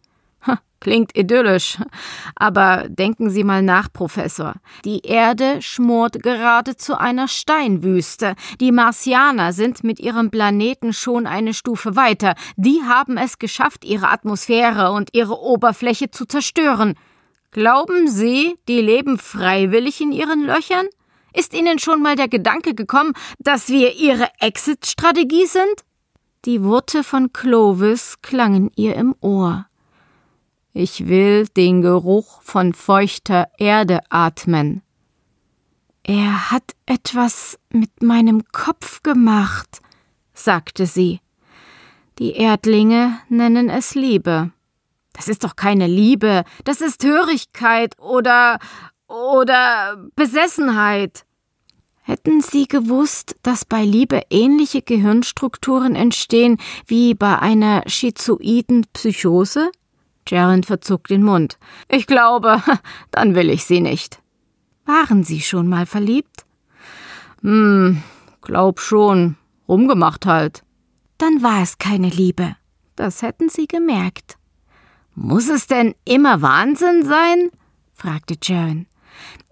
Klingt 0.85 1.17
idyllisch. 1.17 1.79
Aber 2.37 2.91
denken 2.91 3.31
Sie 3.31 3.43
mal 3.43 3.63
nach, 3.63 3.91
Professor. 3.91 4.53
Die 4.85 5.01
Erde 5.01 5.63
schmort 5.63 6.23
gerade 6.23 6.77
zu 6.77 7.01
einer 7.01 7.27
Steinwüste. 7.27 8.35
Die 8.61 8.71
Martianer 8.71 9.55
sind 9.55 9.83
mit 9.83 9.99
ihrem 9.99 10.31
Planeten 10.31 10.93
schon 10.93 11.27
eine 11.27 11.55
Stufe 11.55 11.97
weiter. 11.97 12.35
Die 12.57 12.83
haben 12.87 13.17
es 13.17 13.39
geschafft, 13.39 13.83
ihre 13.87 14.11
Atmosphäre 14.11 14.93
und 14.93 15.09
ihre 15.15 15.41
Oberfläche 15.41 16.11
zu 16.11 16.27
zerstören. 16.27 16.97
Glauben 17.51 18.07
Sie, 18.07 18.59
die 18.69 18.83
leben 18.83 19.17
freiwillig 19.17 20.03
in 20.03 20.13
ihren 20.13 20.45
Löchern? 20.45 20.87
Ist 21.35 21.53
Ihnen 21.53 21.81
schon 21.81 22.01
mal 22.01 22.15
der 22.15 22.29
Gedanke 22.29 22.75
gekommen, 22.75 23.13
dass 23.41 23.69
wir 23.69 23.95
Ihre 23.97 24.29
Exit-Strategie 24.39 25.47
sind? 25.47 25.85
Die 26.45 26.63
Worte 26.63 27.03
von 27.03 27.33
Clovis 27.33 28.17
klangen 28.23 28.71
ihr 28.77 28.95
im 28.95 29.17
Ohr. 29.21 29.67
Ich 30.73 31.09
will 31.09 31.49
den 31.49 31.83
Geruch 31.83 32.41
von 32.43 32.73
feuchter 32.73 33.49
Erde 33.59 34.01
atmen. 34.11 34.83
Er 36.03 36.51
hat 36.51 36.75
etwas 36.85 37.59
mit 37.71 38.03
meinem 38.03 38.45
Kopf 38.53 39.03
gemacht, 39.03 39.81
sagte 40.35 40.87
sie. 40.87 41.21
Die 42.19 42.33
Erdlinge 42.33 43.19
nennen 43.29 43.71
es 43.71 43.95
Liebe. 43.95 44.51
Das 45.15 45.29
ist 45.29 45.45
doch 45.45 45.57
keine 45.57 45.87
Liebe, 45.87 46.45
das 46.65 46.81
ist 46.81 47.05
Hörigkeit 47.05 47.99
oder 47.99 48.59
oder 49.09 49.97
Besessenheit. 50.17 51.25
Hätten 52.03 52.43
Sie 52.43 52.69
gewusst, 52.69 53.37
dass 53.43 53.65
bei 53.65 53.83
Liebe 53.83 54.23
ähnliche 54.29 54.83
Gehirnstrukturen 54.83 55.95
entstehen 55.95 56.59
wie 56.87 57.15
bei 57.15 57.39
einer 57.39 57.83
schizoiden 57.87 58.87
Psychose? 58.93 59.71
Gerald 60.27 60.67
verzog 60.67 61.09
den 61.09 61.23
Mund. 61.23 61.59
Ich 61.89 62.07
glaube, 62.07 62.63
dann 63.11 63.35
will 63.35 63.49
ich 63.49 63.65
Sie 63.65 63.81
nicht. 63.81 64.21
Waren 64.85 65.25
Sie 65.25 65.41
schon 65.41 65.67
mal 65.69 65.87
verliebt? 65.87 66.45
Hm, 67.41 68.03
glaub 68.43 68.81
schon. 68.81 69.37
Rumgemacht 69.67 70.27
halt. 70.27 70.63
Dann 71.17 71.43
war 71.43 71.63
es 71.63 71.79
keine 71.79 72.09
Liebe. 72.09 72.57
Das 72.97 73.23
hätten 73.23 73.49
Sie 73.49 73.67
gemerkt. 73.67 74.37
Muss 75.15 75.49
es 75.49 75.67
denn 75.67 75.95
immer 76.05 76.43
Wahnsinn 76.43 77.05
sein? 77.05 77.51
fragte 77.95 78.37
Jaren. 78.43 78.87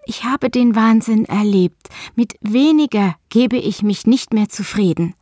Ich 0.05 0.23
habe 0.23 0.49
den 0.49 0.75
Wahnsinn 0.75 1.25
erlebt. 1.25 1.89
Mit 2.15 2.33
weniger 2.41 3.15
gebe 3.29 3.57
ich 3.57 3.83
mich 3.83 4.05
nicht 4.05 4.33
mehr 4.33 4.49
zufrieden. 4.49 5.15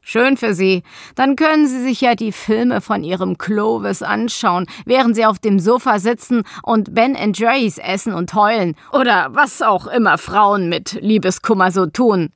Schön 0.00 0.36
für 0.36 0.54
Sie. 0.54 0.82
Dann 1.14 1.36
können 1.36 1.66
Sie 1.66 1.82
sich 1.82 2.00
ja 2.00 2.14
die 2.14 2.32
Filme 2.32 2.80
von 2.80 3.04
Ihrem 3.04 3.36
Clovis 3.36 4.02
anschauen, 4.02 4.66
während 4.86 5.14
Sie 5.14 5.26
auf 5.26 5.38
dem 5.38 5.58
Sofa 5.60 5.98
sitzen 5.98 6.44
und 6.62 6.94
Ben 6.94 7.14
Jerry's 7.34 7.78
essen 7.78 8.14
und 8.14 8.32
heulen. 8.34 8.74
Oder 8.92 9.28
was 9.32 9.60
auch 9.60 9.86
immer 9.86 10.16
Frauen 10.16 10.68
mit 10.68 10.98
Liebeskummer 11.00 11.70
so 11.70 11.86
tun. 11.86 12.30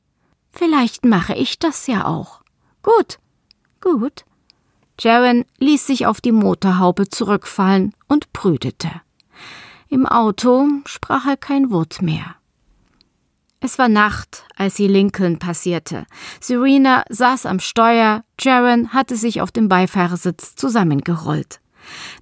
Vielleicht 0.51 1.07
mache 1.07 1.35
ich 1.35 1.59
das 1.59 1.87
ja 1.87 2.05
auch. 2.05 2.43
Gut. 2.83 3.19
Gut. 3.81 4.25
Jaren 5.01 5.45
ließ 5.59 5.87
sich 5.87 6.07
auf 6.07 6.21
die 6.21 6.33
Motorhaube 6.33 7.09
zurückfallen 7.09 7.95
und 8.07 8.33
brütete. 8.33 8.91
Im 9.93 10.07
Auto 10.07 10.69
sprach 10.87 11.27
er 11.27 11.37
kein 11.37 11.71
Wort 11.71 12.01
mehr. 12.01 12.37
Es 13.61 13.79
war 13.79 13.91
Nacht, 13.91 14.47
als 14.57 14.75
sie 14.75 14.89
Lincoln 14.89 15.39
passierte. 15.39 16.07
Serena 16.41 17.05
saß 17.11 17.45
am 17.45 17.61
Steuer, 17.61 18.25
Jaron 18.41 18.95
hatte 18.95 19.17
sich 19.17 19.43
auf 19.43 19.53
dem 19.53 19.69
Beifahrersitz 19.69 20.55
zusammengerollt. 20.55 21.61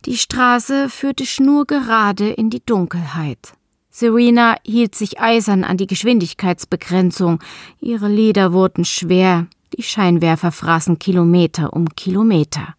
Die 0.04 0.16
Straße 0.16 0.88
führte 0.88 1.24
schnurgerade 1.24 2.30
in 2.30 2.50
die 2.50 2.66
Dunkelheit. 2.66 3.52
Serena 3.88 4.56
hielt 4.66 4.96
sich 4.96 5.20
eisern 5.20 5.62
an 5.62 5.76
die 5.76 5.86
Geschwindigkeitsbegrenzung. 5.86 7.38
Ihre 7.78 8.08
Lieder 8.08 8.52
wurden 8.52 8.84
schwer, 8.84 9.46
die 9.78 9.84
Scheinwerfer 9.84 10.50
fraßen 10.50 10.98
Kilometer 10.98 11.72
um 11.72 11.88
Kilometer. 11.94 12.74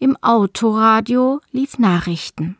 Im 0.00 0.16
Autoradio 0.22 1.40
lief 1.52 1.78
Nachrichten 1.78 2.56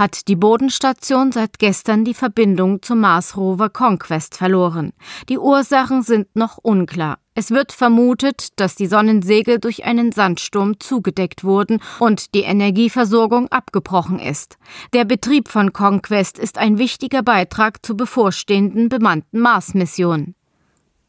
hat 0.00 0.28
die 0.28 0.36
Bodenstation 0.36 1.30
seit 1.30 1.58
gestern 1.58 2.06
die 2.06 2.14
Verbindung 2.14 2.80
zum 2.80 3.00
Mars 3.00 3.36
Rover 3.36 3.68
Conquest 3.68 4.34
verloren. 4.34 4.94
Die 5.28 5.36
Ursachen 5.36 6.02
sind 6.02 6.34
noch 6.34 6.56
unklar. 6.56 7.18
Es 7.34 7.50
wird 7.50 7.70
vermutet, 7.70 8.58
dass 8.58 8.76
die 8.76 8.86
Sonnensegel 8.86 9.58
durch 9.58 9.84
einen 9.84 10.10
Sandsturm 10.10 10.80
zugedeckt 10.80 11.44
wurden 11.44 11.82
und 11.98 12.34
die 12.34 12.44
Energieversorgung 12.44 13.48
abgebrochen 13.48 14.18
ist. 14.18 14.56
Der 14.94 15.04
Betrieb 15.04 15.48
von 15.50 15.74
Conquest 15.74 16.38
ist 16.38 16.56
ein 16.56 16.78
wichtiger 16.78 17.22
Beitrag 17.22 17.84
zur 17.84 17.98
bevorstehenden 17.98 18.88
bemannten 18.88 19.40
Mars-Mission. 19.40 20.34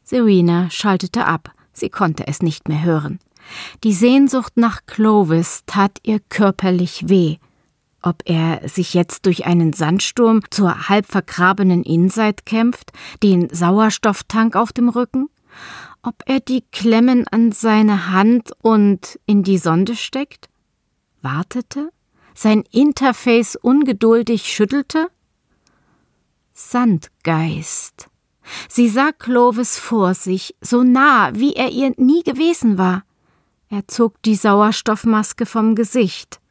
Serena 0.04 0.68
schaltete 0.68 1.24
ab. 1.24 1.52
Sie 1.72 1.88
konnte 1.88 2.26
es 2.26 2.42
nicht 2.42 2.68
mehr 2.68 2.82
hören. 2.82 3.20
Die 3.84 3.94
Sehnsucht 3.94 4.58
nach 4.58 4.80
Clovis 4.84 5.62
tat 5.64 5.98
ihr 6.02 6.20
körperlich 6.28 7.08
weh. 7.08 7.38
Ob 8.02 8.22
er 8.24 8.68
sich 8.68 8.94
jetzt 8.94 9.26
durch 9.26 9.46
einen 9.46 9.72
Sandsturm 9.72 10.40
zur 10.50 10.88
halb 10.88 11.06
vergrabenen 11.06 11.84
Inside 11.84 12.42
kämpft, 12.44 12.90
den 13.22 13.48
Sauerstofftank 13.48 14.56
auf 14.56 14.72
dem 14.72 14.88
Rücken? 14.88 15.28
Ob 16.02 16.16
er 16.26 16.40
die 16.40 16.64
Klemmen 16.72 17.28
an 17.28 17.52
seine 17.52 18.10
Hand 18.10 18.50
und 18.60 19.20
in 19.24 19.44
die 19.44 19.58
Sonde 19.58 19.94
steckt? 19.94 20.48
Wartete? 21.20 21.90
Sein 22.34 22.64
Interface 22.72 23.54
ungeduldig 23.54 24.52
schüttelte? 24.52 25.08
Sandgeist. 26.52 28.08
Sie 28.68 28.88
sah 28.88 29.12
Clovis 29.12 29.78
vor 29.78 30.14
sich, 30.14 30.56
so 30.60 30.82
nah, 30.82 31.30
wie 31.34 31.54
er 31.54 31.70
ihr 31.70 31.94
nie 31.96 32.24
gewesen 32.24 32.78
war. 32.78 33.04
Er 33.68 33.86
zog 33.86 34.20
die 34.22 34.34
Sauerstoffmaske 34.34 35.46
vom 35.46 35.76
Gesicht. 35.76 36.41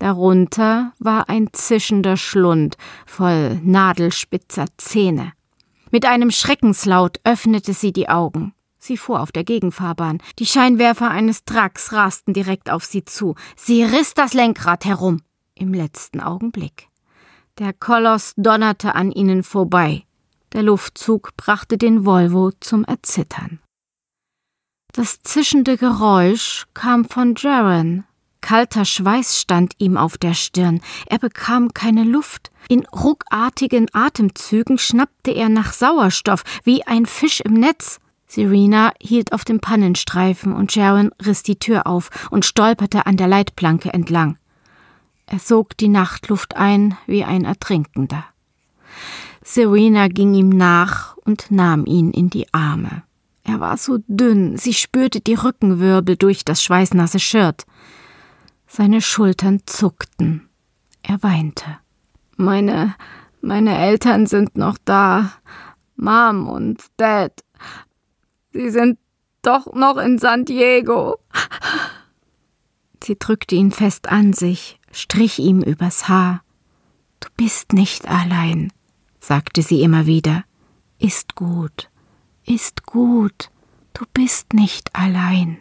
Darunter 0.00 0.94
war 0.98 1.28
ein 1.28 1.48
zischender 1.52 2.16
Schlund 2.16 2.78
voll 3.04 3.60
nadelspitzer 3.62 4.64
Zähne. 4.78 5.34
Mit 5.90 6.06
einem 6.06 6.30
Schreckenslaut 6.30 7.20
öffnete 7.24 7.74
sie 7.74 7.92
die 7.92 8.08
Augen. 8.08 8.54
Sie 8.78 8.96
fuhr 8.96 9.20
auf 9.20 9.30
der 9.30 9.44
Gegenfahrbahn. 9.44 10.22
Die 10.38 10.46
Scheinwerfer 10.46 11.10
eines 11.10 11.44
Trucks 11.44 11.92
rasten 11.92 12.32
direkt 12.32 12.70
auf 12.70 12.86
sie 12.86 13.04
zu. 13.04 13.34
Sie 13.56 13.84
riss 13.84 14.14
das 14.14 14.32
Lenkrad 14.32 14.86
herum. 14.86 15.20
Im 15.54 15.74
letzten 15.74 16.20
Augenblick. 16.20 16.88
Der 17.58 17.74
Koloss 17.74 18.32
donnerte 18.38 18.94
an 18.94 19.12
ihnen 19.12 19.42
vorbei. 19.42 20.04
Der 20.54 20.62
Luftzug 20.62 21.36
brachte 21.36 21.76
den 21.76 22.06
Volvo 22.06 22.52
zum 22.58 22.84
Erzittern. 22.84 23.60
Das 24.92 25.20
zischende 25.20 25.76
Geräusch 25.76 26.66
kam 26.72 27.04
von 27.04 27.34
Jaron, 27.36 28.04
Kalter 28.40 28.84
Schweiß 28.84 29.40
stand 29.40 29.74
ihm 29.78 29.96
auf 29.96 30.18
der 30.18 30.34
Stirn, 30.34 30.80
er 31.06 31.18
bekam 31.18 31.72
keine 31.74 32.04
Luft. 32.04 32.50
In 32.68 32.86
ruckartigen 32.86 33.86
Atemzügen 33.92 34.78
schnappte 34.78 35.30
er 35.30 35.48
nach 35.48 35.72
Sauerstoff, 35.72 36.42
wie 36.64 36.86
ein 36.86 37.06
Fisch 37.06 37.40
im 37.40 37.54
Netz. 37.54 38.00
Serena 38.26 38.92
hielt 39.00 39.32
auf 39.32 39.44
dem 39.44 39.60
Pannenstreifen 39.60 40.52
und 40.52 40.72
Sharon 40.72 41.10
riss 41.24 41.42
die 41.42 41.58
Tür 41.58 41.86
auf 41.86 42.10
und 42.30 42.44
stolperte 42.44 43.06
an 43.06 43.16
der 43.16 43.26
Leitplanke 43.26 43.92
entlang. 43.92 44.38
Er 45.26 45.38
sog 45.38 45.76
die 45.76 45.88
Nachtluft 45.88 46.56
ein 46.56 46.96
wie 47.06 47.24
ein 47.24 47.44
Ertrinkender. 47.44 48.24
Serena 49.42 50.08
ging 50.08 50.34
ihm 50.34 50.48
nach 50.48 51.16
und 51.18 51.50
nahm 51.50 51.86
ihn 51.86 52.12
in 52.12 52.30
die 52.30 52.52
Arme. 52.52 53.02
Er 53.44 53.58
war 53.58 53.76
so 53.76 53.98
dünn, 54.06 54.56
sie 54.58 54.74
spürte 54.74 55.20
die 55.20 55.34
Rückenwirbel 55.34 56.16
durch 56.16 56.44
das 56.44 56.62
schweißnasse 56.62 57.18
Shirt. 57.18 57.64
Seine 58.72 59.00
Schultern 59.00 59.62
zuckten. 59.66 60.48
Er 61.02 61.20
weinte. 61.24 61.64
Meine, 62.36 62.94
meine 63.40 63.76
Eltern 63.76 64.26
sind 64.26 64.56
noch 64.56 64.78
da. 64.84 65.32
Mom 65.96 66.46
und 66.48 66.80
Dad. 66.96 67.32
Sie 68.52 68.70
sind 68.70 69.00
doch 69.42 69.74
noch 69.74 69.96
in 69.96 70.20
San 70.20 70.44
Diego. 70.44 71.18
Sie 73.02 73.18
drückte 73.18 73.56
ihn 73.56 73.72
fest 73.72 74.08
an 74.08 74.34
sich, 74.34 74.78
strich 74.92 75.40
ihm 75.40 75.62
übers 75.62 76.08
Haar. 76.08 76.44
Du 77.18 77.28
bist 77.36 77.72
nicht 77.72 78.06
allein, 78.06 78.72
sagte 79.18 79.62
sie 79.62 79.82
immer 79.82 80.06
wieder. 80.06 80.44
Ist 81.00 81.34
gut, 81.34 81.90
ist 82.46 82.86
gut, 82.86 83.50
du 83.94 84.04
bist 84.14 84.52
nicht 84.52 84.94
allein. 84.94 85.58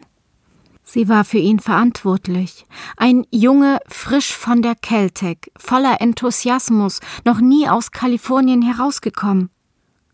Sie 0.92 1.08
war 1.08 1.24
für 1.24 1.38
ihn 1.38 1.60
verantwortlich. 1.60 2.66
Ein 2.98 3.28
Junge, 3.30 3.78
frisch 3.88 4.34
von 4.34 4.64
der 4.64 4.74
Keltec, 4.74 5.52
voller 5.56 6.02
Enthusiasmus, 6.02 7.00
noch 7.26 7.40
nie 7.40 7.70
aus 7.70 7.92
Kalifornien 7.92 8.64
herausgekommen. 8.64 9.52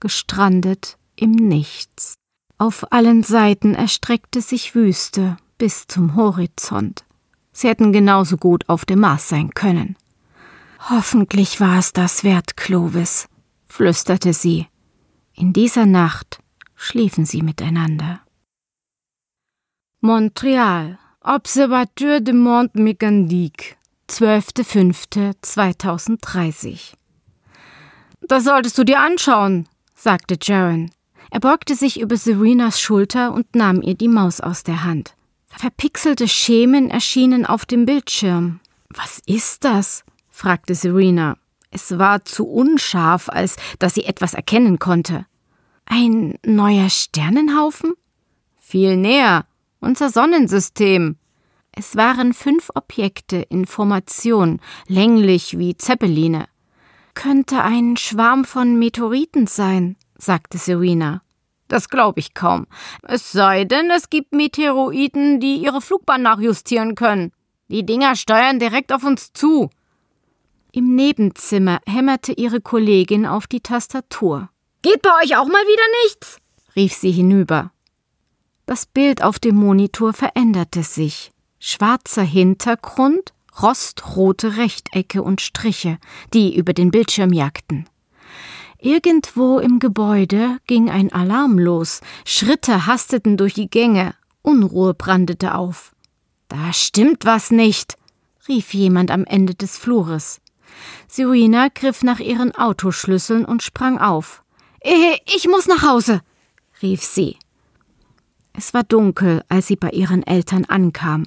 Gestrandet 0.01 0.97
im 1.15 1.31
Nichts. 1.31 2.15
Auf 2.57 2.91
allen 2.91 3.23
Seiten 3.23 3.73
erstreckte 3.73 4.41
sich 4.41 4.75
Wüste 4.75 5.38
bis 5.57 5.88
zum 5.88 6.17
Horizont. 6.17 7.05
Sie 7.53 7.69
hätten 7.69 7.93
genauso 7.93 8.35
gut 8.35 8.67
auf 8.67 8.83
dem 8.83 8.99
Mars 8.99 9.29
sein 9.29 9.51
können. 9.51 9.95
Hoffentlich 10.89 11.61
war 11.61 11.79
es 11.79 11.93
das 11.93 12.25
wert, 12.25 12.57
Clovis, 12.57 13.29
flüsterte 13.65 14.33
sie. 14.33 14.67
In 15.35 15.53
dieser 15.53 15.85
Nacht 15.85 16.39
schliefen 16.75 17.25
sie 17.25 17.43
miteinander. 17.43 18.24
Montreal, 20.06 21.00
Observateur 21.22 22.22
de 22.22 22.32
Monde 22.32 22.76
Mécanique, 22.76 23.76
12.05.2030. 24.08 26.94
Das 28.22 28.44
solltest 28.44 28.78
du 28.78 28.84
dir 28.84 29.00
anschauen, 29.00 29.68
sagte 29.96 30.38
Jaron. 30.39 30.91
Er 31.32 31.39
beugte 31.39 31.74
sich 31.74 32.00
über 32.00 32.18
Serenas 32.18 32.80
Schulter 32.80 33.34
und 33.34 33.56
nahm 33.56 33.82
ihr 33.82 33.96
die 33.96 34.08
Maus 34.08 34.41
aus 34.41 34.62
der 34.62 34.84
Hand. 34.84 35.15
Verpixelte 35.48 36.28
Schemen 36.28 36.91
erschienen 36.91 37.48
auf 37.48 37.65
dem 37.65 37.88
Bildschirm. 37.88 38.60
Was 38.89 39.24
ist 39.26 39.63
das? 39.63 40.04
fragte 40.30 40.76
Serena. 40.76 41.36
Es 41.72 41.98
war 41.98 42.24
zu 42.26 42.46
unscharf, 42.46 43.28
als 43.28 43.56
dass 43.80 43.96
sie 43.96 44.04
etwas 44.04 44.36
erkennen 44.36 44.78
konnte. 44.78 45.26
Ein 45.86 46.38
neuer 46.46 46.91
Sternenhaufen? 46.91 47.96
Viel 48.56 48.98
näher, 48.98 49.48
unser 49.86 50.10
Sonnensystem. 50.10 51.15
Es 51.71 51.95
waren 51.95 52.34
fünf 52.34 52.69
Objekte 52.74 53.38
in 53.38 53.65
Formation, 53.65 54.60
länglich 54.88 55.58
wie 55.58 55.78
Zeppeline. 55.78 56.48
Könnte 57.13 57.62
ein 57.62 57.95
Schwarm 57.95 58.43
von 58.43 58.78
Meteoriten 58.78 59.48
sein, 59.48 59.95
sagte 60.17 60.58
Serena. 60.58 61.21
Das 61.67 61.89
glaube 61.89 62.19
ich 62.19 62.34
kaum. 62.34 62.67
Es 63.04 63.32
sei 63.32 63.65
denn, 63.65 63.89
es 63.89 64.10
gibt 64.10 64.34
Meteoroiden, 64.34 65.39
die 65.39 65.58
ihre 65.58 65.82
Flugbahn 65.82 66.21
nachjustieren 66.21 66.95
können. 66.95 67.32
Die 67.67 67.86
Dinger 67.86 68.15
steuern 68.15 68.60
direkt 68.60 68.91
auf 68.91 69.04
uns 69.04 69.34
zu. 69.34 69.69
Im 70.71 70.95
Nebenzimmer 70.95 71.80
hämmerte 71.88 72.34
ihre 72.34 72.62
Kollegin 72.62 73.26
auf 73.26 73.48
die 73.48 73.62
Tastatur. 73.62 74.50
Geht 74.82 75.02
bei 75.02 75.10
euch 75.24 75.38
auch 75.38 75.48
mal 75.48 75.63
wieder 75.63 76.04
nichts? 76.04 76.38
rief 76.76 76.93
sie 76.93 77.12
hinüber. 77.12 77.71
Das 78.65 78.88
Bild 78.88 79.21
auf 79.21 79.38
dem 79.38 79.56
Monitor 79.56 80.13
veränderte 80.13 80.82
sich. 80.82 81.32
Schwarzer 81.60 82.23
Hintergrund, 82.23 83.34
rostrote 83.62 84.58
Rechtecke 84.58 85.21
und 85.21 85.39
Striche, 85.39 85.99
die 86.34 86.56
über 86.56 86.73
den 86.73 86.89
Bildschirm 86.89 87.32
jagten. 87.32 87.86
Irgendwo 88.80 89.60
im 89.60 89.80
Gebäude 89.80 90.58
ging 90.67 90.89
ein 90.89 91.13
Alarm 91.13 91.60
los, 91.60 92.01
Schritte 92.25 92.88
hasteten 92.88 93.38
durch 93.38 93.54
die 93.54 93.69
Gänge, 93.69 94.15
Unruhe 94.41 94.93
brandete 94.93 95.56
auf. 95.56 95.95
Da 96.47 96.73
stimmt 96.73 97.25
was 97.25 97.51
nicht, 97.51 97.97
rief 98.47 98.73
jemand 98.73 99.12
am 99.12 99.25
Ende 99.25 99.56
des 99.56 99.78
Flures. 99.78 100.41
Serena 101.08 101.69
griff 101.73 102.04
nach 102.04 102.19
ihren 102.19 102.54
Autoschlüsseln 102.54 103.45
und 103.45 103.63
sprang 103.63 103.99
auf. 103.99 104.43
Ich 105.25 105.47
muss 105.47 105.67
nach 105.67 105.84
Hause, 105.84 106.21
rief 106.82 107.03
sie. 107.03 107.38
Es 108.58 108.74
war 108.74 108.84
dunkel, 108.84 109.43
als 109.49 109.68
sie 109.68 109.76
bei 109.76 109.89
ihren 109.89 110.24
Eltern 110.24 110.66
ankam. 110.66 111.24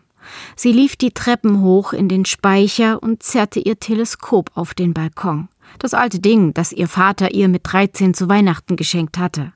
Sie 0.57 0.73
lief 0.73 0.97
die 0.97 1.13
Treppen 1.13 1.63
hoch 1.63 1.93
in 1.93 2.09
den 2.09 2.25
Speicher 2.25 3.03
und 3.03 3.23
zerrte 3.23 3.61
ihr 3.61 3.79
Teleskop 3.79 4.51
auf 4.55 4.75
den 4.75 4.95
Balkon. 4.95 5.49
Das 5.79 5.95
alte 5.95 6.19
Ding, 6.19 6.55
das 6.55 6.73
ihr 6.73 6.89
Vater 6.89 7.33
ihr 7.35 7.49
mit 7.49 7.63
13 7.65 8.15
zu 8.15 8.29
Weihnachten 8.29 8.77
geschenkt 8.77 9.19
hatte. 9.19 9.53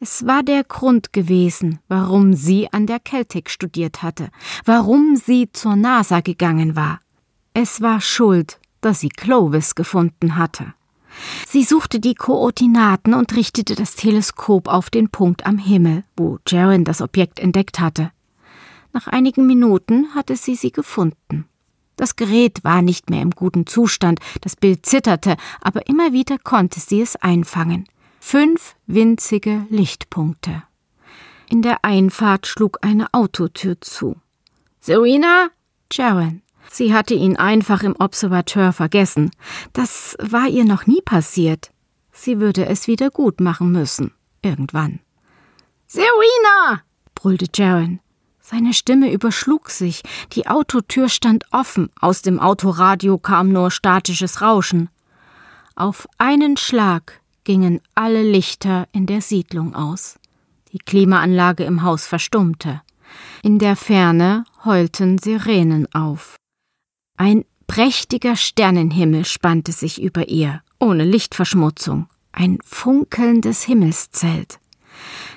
Es 0.00 0.26
war 0.26 0.42
der 0.42 0.64
Grund 0.64 1.12
gewesen, 1.12 1.78
warum 1.88 2.34
sie 2.34 2.72
an 2.72 2.86
der 2.86 3.00
Celtic 3.02 3.50
studiert 3.50 4.02
hatte, 4.02 4.28
warum 4.64 5.16
sie 5.16 5.50
zur 5.52 5.76
NASA 5.76 6.20
gegangen 6.20 6.76
war. 6.76 7.00
Es 7.54 7.80
war 7.80 8.00
Schuld, 8.00 8.58
dass 8.80 9.00
sie 9.00 9.08
Clovis 9.08 9.74
gefunden 9.74 10.36
hatte. 10.36 10.74
Sie 11.46 11.64
suchte 11.64 12.00
die 12.00 12.14
Koordinaten 12.14 13.14
und 13.14 13.34
richtete 13.36 13.74
das 13.74 13.94
Teleskop 13.94 14.68
auf 14.68 14.90
den 14.90 15.08
Punkt 15.08 15.46
am 15.46 15.58
Himmel, 15.58 16.04
wo 16.16 16.38
Jaren 16.48 16.84
das 16.84 17.00
Objekt 17.00 17.40
entdeckt 17.40 17.80
hatte. 17.80 18.10
Nach 18.92 19.06
einigen 19.06 19.46
Minuten 19.46 20.14
hatte 20.14 20.36
sie 20.36 20.54
sie 20.54 20.72
gefunden. 20.72 21.46
Das 21.96 22.16
Gerät 22.16 22.64
war 22.64 22.82
nicht 22.82 23.10
mehr 23.10 23.22
im 23.22 23.30
guten 23.30 23.66
Zustand, 23.66 24.20
das 24.40 24.56
Bild 24.56 24.86
zitterte, 24.86 25.36
aber 25.60 25.86
immer 25.86 26.12
wieder 26.12 26.38
konnte 26.38 26.80
sie 26.80 27.00
es 27.00 27.16
einfangen. 27.16 27.86
Fünf 28.20 28.74
winzige 28.86 29.66
Lichtpunkte. 29.68 30.62
In 31.50 31.62
der 31.62 31.84
Einfahrt 31.84 32.46
schlug 32.46 32.78
eine 32.82 33.12
Autotür 33.12 33.80
zu. 33.80 34.16
Serena? 34.80 35.50
Sharon. 35.92 36.42
Sie 36.70 36.94
hatte 36.94 37.14
ihn 37.14 37.36
einfach 37.36 37.82
im 37.82 37.94
Observateur 37.98 38.72
vergessen. 38.72 39.30
Das 39.72 40.16
war 40.20 40.48
ihr 40.48 40.64
noch 40.64 40.86
nie 40.86 41.00
passiert. 41.02 41.70
Sie 42.12 42.40
würde 42.40 42.66
es 42.66 42.86
wieder 42.86 43.10
gut 43.10 43.40
machen 43.40 43.72
müssen. 43.72 44.12
Irgendwann. 44.42 45.00
Serena! 45.86 46.82
brüllte 47.14 47.46
Jaron. 47.54 48.00
Seine 48.40 48.74
Stimme 48.74 49.10
überschlug 49.10 49.70
sich, 49.70 50.02
die 50.32 50.46
Autotür 50.46 51.08
stand 51.08 51.46
offen, 51.50 51.88
aus 51.98 52.20
dem 52.20 52.38
Autoradio 52.38 53.16
kam 53.16 53.48
nur 53.48 53.70
statisches 53.70 54.42
Rauschen. 54.42 54.90
Auf 55.76 56.06
einen 56.18 56.58
Schlag 56.58 57.20
gingen 57.44 57.80
alle 57.94 58.22
Lichter 58.22 58.86
in 58.92 59.06
der 59.06 59.22
Siedlung 59.22 59.74
aus. 59.74 60.18
Die 60.72 60.78
Klimaanlage 60.78 61.64
im 61.64 61.82
Haus 61.82 62.06
verstummte. 62.06 62.82
In 63.42 63.58
der 63.58 63.76
Ferne 63.76 64.44
heulten 64.64 65.18
Sirenen 65.18 65.92
auf. 65.94 66.36
Ein 67.16 67.44
prächtiger 67.66 68.36
Sternenhimmel 68.36 69.24
spannte 69.24 69.72
sich 69.72 70.02
über 70.02 70.28
ihr, 70.28 70.62
ohne 70.78 71.04
Lichtverschmutzung, 71.04 72.08
ein 72.32 72.58
funkelndes 72.64 73.62
Himmelszelt. 73.62 74.58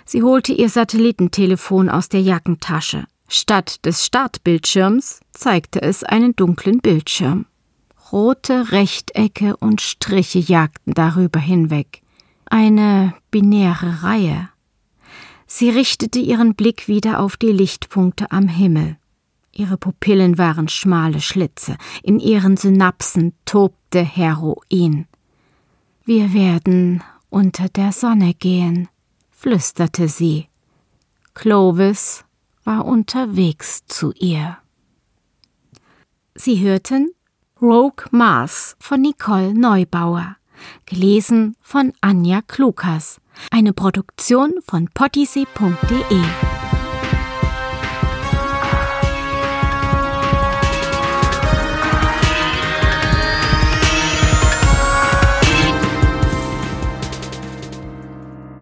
Sie 0.05 0.23
holte 0.23 0.53
ihr 0.53 0.69
Satellitentelefon 0.69 1.89
aus 1.89 2.09
der 2.09 2.21
Jackentasche. 2.21 3.05
Statt 3.28 3.86
des 3.86 4.05
Startbildschirms 4.05 5.19
zeigte 5.32 5.82
es 5.82 6.03
einen 6.03 6.36
dunklen 6.36 6.80
Bildschirm. 6.80 7.45
Rote 8.11 8.71
Rechtecke 8.71 9.57
und 9.57 9.82
Striche 9.82 10.39
jagten 10.39 10.93
darüber 10.93 11.39
hinweg. 11.39 12.01
Eine 12.45 13.13
binäre 13.32 14.03
Reihe. 14.03 14.49
Sie 15.45 15.69
richtete 15.69 16.19
ihren 16.19 16.55
Blick 16.55 16.88
wieder 16.88 17.19
auf 17.19 17.38
die 17.38 17.51
Lichtpunkte 17.51 18.32
am 18.32 18.47
Himmel. 18.47 18.97
Ihre 19.58 19.78
Pupillen 19.78 20.38
waren 20.38 20.68
schmale 20.68 21.20
Schlitze, 21.20 21.78
in 22.03 22.20
ihren 22.20 22.58
Synapsen 22.58 23.34
tobte 23.43 24.03
Heroin. 24.03 25.08
Wir 26.05 26.32
werden 26.32 27.03
unter 27.30 27.68
der 27.68 27.91
Sonne 27.91 28.36
gehen, 28.36 28.88
flüsterte 29.32 30.10
sie. 30.10 30.47
Clovis 31.34 32.24
war 32.66 32.86
unterwegs 32.86 33.84
zu 33.88 34.14
ihr. 34.14 34.58
Sie 36.36 36.60
hörten 36.60 37.10
Rogue 37.60 38.05
Mars 38.12 38.76
von 38.80 39.01
Nicole 39.01 39.55
Neubauer, 39.55 40.38
gelesen 40.86 41.55
von 41.62 41.93
Anja 42.01 42.43
Klukas, 42.43 43.20
eine 43.49 43.74
Produktion 43.74 44.53
von 44.68 44.88
pottysee.de. 44.93 46.57